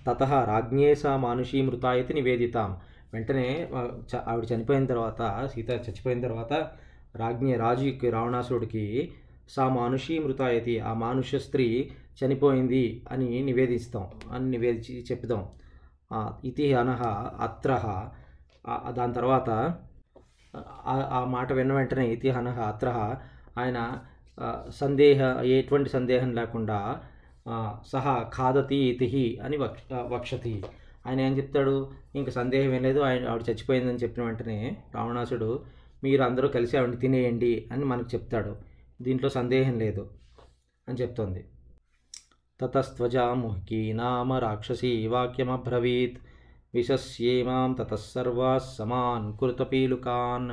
తత 0.08 0.22
రాజ్ఞే 0.50 0.92
సా 0.96 1.12
మానుషీ 1.18 1.60
మృతాయతి 1.62 2.14
నివేదితాం. 2.14 2.70
వెంటనే 3.14 3.48
ఆవిడ 4.30 4.46
చనిపోయిన 4.52 4.86
తర్వాత 4.86 5.22
సీత 5.54 5.70
చచ్చిపోయిన 5.86 6.20
తర్వాత 6.22 6.54
రాజ్ఞే 7.16 7.56
రాజుకి 7.58 8.08
రావణాసురుడికి 8.10 8.86
సా 9.50 9.66
మానుషీ 9.70 10.16
మృతాయతి 10.20 10.76
ఆ 10.80 10.94
మానుష్య 10.94 11.38
స్త్రీ 11.40 11.68
చనిపోయింది 12.26 13.06
అని 13.12 13.44
నివేదిస్తాం 13.44 14.08
అని 14.32 14.50
నివేదించి 14.50 15.06
చెప్తాం. 15.12 15.48
ఆ, 16.14 16.40
ఇతి 16.46 16.74
అనహ 16.74 17.02
అత్ర 17.42 17.80
దాని 18.90 19.14
తర్వాత 19.14 19.50
ఆ- 20.86 21.26
మాట 21.28 21.54
విన్న 21.54 21.74
వెంటనే 21.74 22.08
ఇతి 22.08 22.30
అనహ 22.30 22.62
అత్ర. 22.62 23.16
ఆయన 23.60 24.00
సందేహ 24.70 25.42
ఎటువంటి 25.42 25.90
సందేహం 25.90 26.36
లేకుండా 26.36 27.02
సహా 27.86 28.30
ఖాదతి 28.38 28.76
ఇతి 28.76 29.40
అని 29.44 29.58
వక్ష 29.58 29.94
వక్షతి. 29.94 30.64
ఆయన 31.08 31.22
ఏం 31.22 31.38
చెప్తాడు? 31.38 31.92
ఇంక 32.16 32.30
సందేహం 32.30 32.74
ఏం 32.74 32.84
లేదు 32.84 33.00
ఆయన 33.00 33.30
ఆవిడ 33.30 33.42
చచ్చిపోయిందని 33.50 33.98
చెప్పిన 33.98 34.24
వెంటనే 34.24 34.78
రావణాసుడు 34.96 35.64
మీరు 36.04 36.24
అందరూ 36.24 36.48
కలిసి 36.48 36.78
ఆవిడ 36.78 37.00
తినేయండి 37.00 37.70
అని 37.72 37.86
మనకు 37.86 38.08
చెప్తాడు. 38.14 38.56
దీంట్లో 39.02 39.30
సందేహం 39.30 39.80
లేదు 39.80 40.10
అని 40.90 40.98
చెప్తోంది. 40.98 41.46
తతస్త్వజాముహ్కీ 42.60 43.80
నామ 43.94 44.38
రాక్షసీ 44.38 44.92
వాక్యమబ్రవీత్ 45.08 46.18
విశస్యేమాం 46.74 47.72
తతస్సర్వా 47.74 48.52
సమాన్ 48.70 49.28
కురుతపీలుకాన్ 49.38 50.50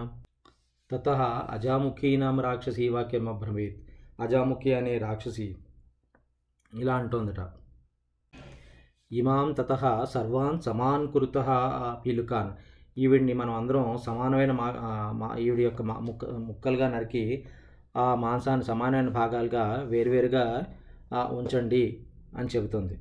తత 0.91 1.09
అజాముఖీ 1.51 2.11
నామ 2.17 2.41
రాక్షసీ 2.41 2.87
వాక్యం 2.89 3.29
అబ్రవీత్ 3.29 3.79
అజాముఖి 4.21 4.73
అనే 4.75 4.95
రాక్షసి 4.99 5.49
ఇలా 6.73 6.95
అంటోందట 6.97 7.41
ఇమాం 9.11 9.49
తత 9.53 9.73
సర్వాన్ 10.05 10.61
సమాన్ 10.61 11.05
కృత 11.09 11.39
పీలుకాన్ 12.05 12.53
ఈవిడిని 12.97 13.35
మనం 13.35 13.55
అందరం 13.55 13.85
సమానమైన 13.99 14.53
మా 14.53 15.29
ఈవిడి 15.39 15.63
యొక్క 15.63 15.83
ముక్క 16.03 16.25
ముక్కలుగా 16.45 16.89
నరికి 16.89 17.25
ఆ 17.97 18.07
మాంసాన్ని 18.15 18.65
సమానమైన 18.65 19.11
భాగాలుగా 19.15 19.65
వేరువేరుగా 19.87 20.47
ఉంచండి 21.23 22.07
అని 22.37 22.49
చెబుతుంది. 22.57 22.99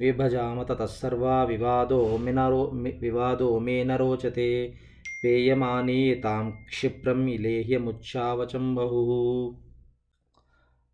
విభజామ 0.00 0.62
తతస్సర్వా 0.62 1.44
వివాదో 1.44 2.16
మినరో 2.16 2.62
వివాదో 3.00 3.58
మే 3.58 3.84
నరోచతే 3.84 4.74
పేయమానే 5.24 6.14
తాం 6.14 6.50
క్షిప్రం 6.50 7.26
ఇలేహ్యముచ్చావచం 7.26 8.74
బహు. 8.74 9.56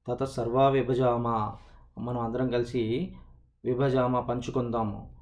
తత 0.09 0.25
సర్వా 0.25 0.69
విభజామ 0.69 1.53
మనం 1.99 2.19
అందరం 2.19 2.49
కలిసి 2.49 3.15
విభజామ 3.65 4.21
పంచుకుందాము. 4.21 5.19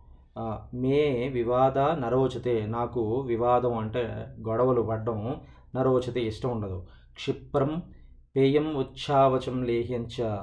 మే 0.74 1.28
వివాద 1.28 1.78
నరోచతే 1.78 2.66
నాకు 2.66 3.20
వివాదం 3.20 3.78
అంటే 3.78 4.26
గొడవలు 4.48 4.82
పడడం 4.82 5.40
నరోచతే 5.76 6.20
ఇష్టం 6.20 6.50
ఉండదు. 6.50 6.86
క్షిప్రం 7.14 7.82
పేయం 8.36 8.74
ఉచ్ఛావచం 8.74 9.64
లేహ్యంచ 9.64 10.38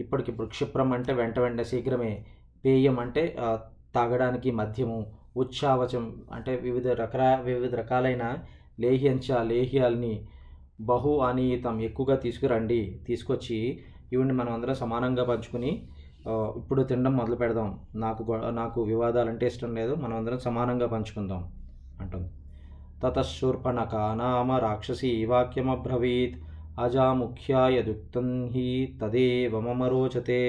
ఇప్పటికిప్పుడు 0.00 0.46
క్షిప్రం 0.46 0.92
అంటే 0.92 1.12
వెంట 1.12 1.38
వెంట 1.38 1.62
శీఘ్రమే 1.62 2.24
పేయం 2.64 2.98
అంటే 2.98 3.36
తాగడానికి 3.94 4.50
మద్యము 4.50 5.12
ఉచ్చావచం 5.36 6.22
అంటే 6.32 6.56
వివిధ 6.56 6.88
రకరా 6.88 7.36
వివిధ 7.36 7.74
రకాలైన 7.74 8.38
లేహ్యంచ 8.80 9.42
లేహ్యాల్ని 9.42 10.26
బహు 10.80 11.18
అనితం 11.18 11.80
ఎక్కువగా 11.80 12.16
తీసుకురండి. 12.16 13.00
తీసుకొచ్చి 13.06 13.58
ఇవన్నీ 14.12 14.34
మనం 14.34 14.52
అందరం 14.52 14.74
సమానంగా 14.74 15.24
పంచుకుని 15.24 15.88
ఇప్పుడు 16.56 16.82
తినడం 16.82 17.16
మొదలు 17.16 17.36
పెడదాం. 17.36 17.80
నాకు 17.94 18.22
నాకు 18.50 18.82
వివాదాలు 18.82 19.28
అంటే 19.30 19.46
ఇష్టం 19.46 19.74
లేదు. 19.74 19.94
మనం 19.94 20.16
అందరం 20.16 20.38
సమానంగా 20.38 20.86
పంచుకుందాం 20.86 21.52
అంటుంది. 22.00 22.28
తతశూర్పణక 23.02 23.94
నామ 23.94 24.52
రాక్షసి 24.56 25.24
వాక్యమబ్రవీత్. 25.24 26.36
అజాముఖ్యాయదుక్తం 26.78 28.26
హి 28.54 28.98
తదేవ 29.02 29.60
మమ 29.60 29.84
రోచతే. 29.84 30.40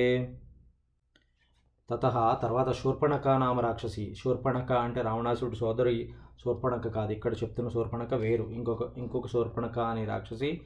తత 1.90 2.02
తర్వాత 2.42 2.72
శూర్పణక 2.72 3.28
నామ 3.28 3.60
రాక్షసి. 3.60 4.16
శూర్పణక 4.16 4.72
అంటే 4.72 5.02
రావణాసుడు 5.02 5.56
సోదరి 5.56 5.96
శూర్పణక 6.44 6.88
కాదు. 6.88 7.12
ఇక్కడ 7.12 7.34
చెప్తున్న 7.34 7.70
శూర్పణక 7.70 8.14
వేరు. 8.14 8.44
ఇంకొక 8.44 8.98
ఇంకొక 8.98 9.28
శూర్పణక 9.28 9.80
అనే 9.80 10.06
రాక్షసి 10.06 10.62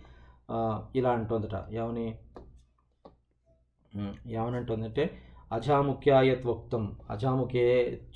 ఇలా 0.96 1.12
అంటుందట. 1.12 1.56
ఏమని? 1.72 2.08
ఏమనంటుందంటే 4.28 5.04
అజాముఖ్యాయత్వక్తం 5.52 6.84
అజాముఖే 7.10 7.66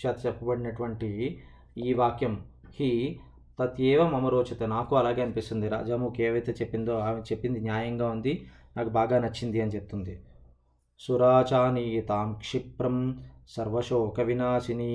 చేత 0.06 0.16
చెప్పబడినటువంటి 0.26 1.10
ఈ 1.78 1.94
వాక్యం 1.94 2.46
హి 2.80 3.20
తత్యేవ 3.60 4.02
మమ 4.10 4.28
రోచత. 4.28 4.64
నాకు 4.64 4.96
అలాగే 4.96 5.22
అనిపిస్తుంది. 5.22 5.70
రాజాముఖి 5.70 6.24
ఏవైతే 6.24 6.52
చెప్పిందో 6.52 6.96
ఆమె 7.00 7.22
చెప్పింది 7.22 7.60
న్యాయంగా 7.60 8.10
ఉంది. 8.10 8.34
నాకు 8.78 8.90
బాగా 8.90 9.20
నచ్చింది 9.20 9.62
అని 9.62 9.72
చెప్తుంది. 9.72 10.14
సురాచానీయతాం 11.00 12.34
క్షిప్రం 12.34 12.98
సర్వశోక 13.50 14.22
వినాశిని 14.22 14.94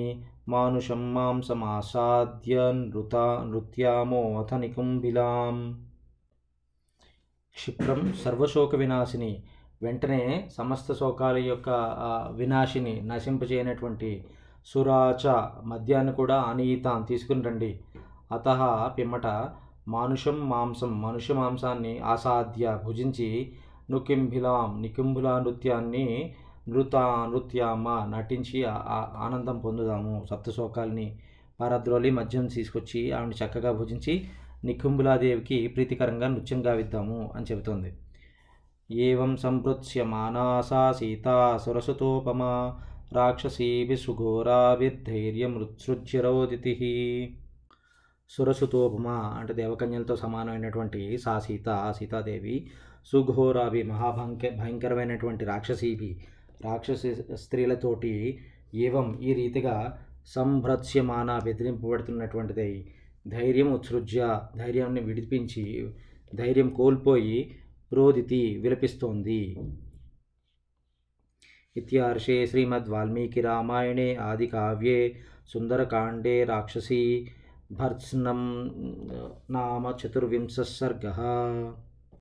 మానుషం 0.49 1.13
మాంసమాసాద్య 1.13 2.55
నృత 2.71 3.15
నృత్యామో 3.49 4.21
అథ 4.39 4.53
నికుంభిలాం 4.53 5.57
క్షిప్రం 7.55 8.13
సర్వశోక 8.23 8.75
వినాశిని 8.75 9.31
వెంటనే 9.83 10.49
సమస్త 10.57 10.93
శోకాల 10.93 11.37
యొక్క 11.37 11.69
వినాశిని 12.31 13.01
నశింపజేయనటువంటి 13.01 14.25
సురాచ 14.65 15.23
మద్యాన్ని 15.63 16.13
కూడా 16.13 16.37
అనీతాం 16.41 17.01
తీసుకుని 17.03 17.41
రండి. 17.41 17.71
అత 18.33 18.95
పిమ్మట 18.97 19.51
మానుషం 19.87 20.49
మాంసం 20.49 21.01
మనుష్య 21.01 21.33
మాంసాన్ని 21.33 21.99
ఆసాద్య 21.99 22.79
భుజించి 22.85 23.53
నుకింభిలాం 23.89 24.81
నికుంభులా 24.81 25.39
నృత్యాన్ని 25.39 26.33
నృత 26.69 27.27
నృత్యామ 27.31 28.15
నటించి 28.15 28.65
ఆనందం 29.23 29.59
పొందుదాము. 29.59 30.25
సప్తశోకాల్ని 30.29 31.19
పారద్రోలి 31.59 32.09
మద్యం 32.09 32.47
తీసుకొచ్చి 32.47 33.11
ఆవిడ 33.11 33.33
చక్కగా 33.43 33.71
భుజించి 33.71 34.25
నికుంభులాదేవికి 34.63 35.67
ప్రీతికరంగా 35.67 36.27
నృత్యం 36.27 36.67
గావిద్దాము 36.67 37.31
అని 37.35 37.45
చెబుతోంది. 37.51 37.97
ఏవం 38.91 39.37
సంపృత్స్యమానాసా 39.37 40.91
సీతా 40.91 41.59
సురసుతోపమా 41.65 42.79
రాక్షసీభి 43.13 43.95
సుఘోరాభిర్ధైర్యమృత్సృజ్యరోదితి 43.95 46.75
సురసుతోపమా 48.37 49.37
అంటే 49.39 49.53
దేవకన్యలతో 49.53 50.15
సమానమైనటువంటి 50.15 51.17
సా 51.17 51.39
సీత 51.39 51.69
ఆ 51.69 51.91
సీతాదేవి 51.91 52.67
సుఘోరాభి 53.05 53.83
మహాభంక 53.83 54.55
భయంకరమైనటువంటి 54.55 55.45
రాక్షసీభి 55.45 56.21
రాక్షసి 56.63 57.15
స్త్రీలతోటి 57.35 58.39
ఏవం 58.75 59.19
ఈ 59.21 59.33
రీతిగా 59.33 59.99
సంభ్రత్స్యమాన 60.27 61.39
బెదిరింపబడుతున్నటువంటిది 61.43 62.91
ధైర్యం 63.27 63.73
ఉత్సృజ్య 63.73 64.39
ధైర్యాన్ని 64.57 65.01
విడిపించి 65.01 65.93
ధైర్యం 66.35 66.69
కోల్పోయి 66.69 67.55
రోదితి 67.93 68.57
విలపిస్తోంది. 68.57 69.57
ఇత్యార్షే 71.77 72.43
ఆది 72.43 74.15
ఆదికావ్యే 74.17 75.15
సుందరకాండే 75.53 76.43
రాక్షసీ 76.43 77.27
भर्त्स्नं 77.77 78.41
नाम 79.53 79.91
चतुर्विंशः 80.01 80.63
सर्गः 80.63 81.19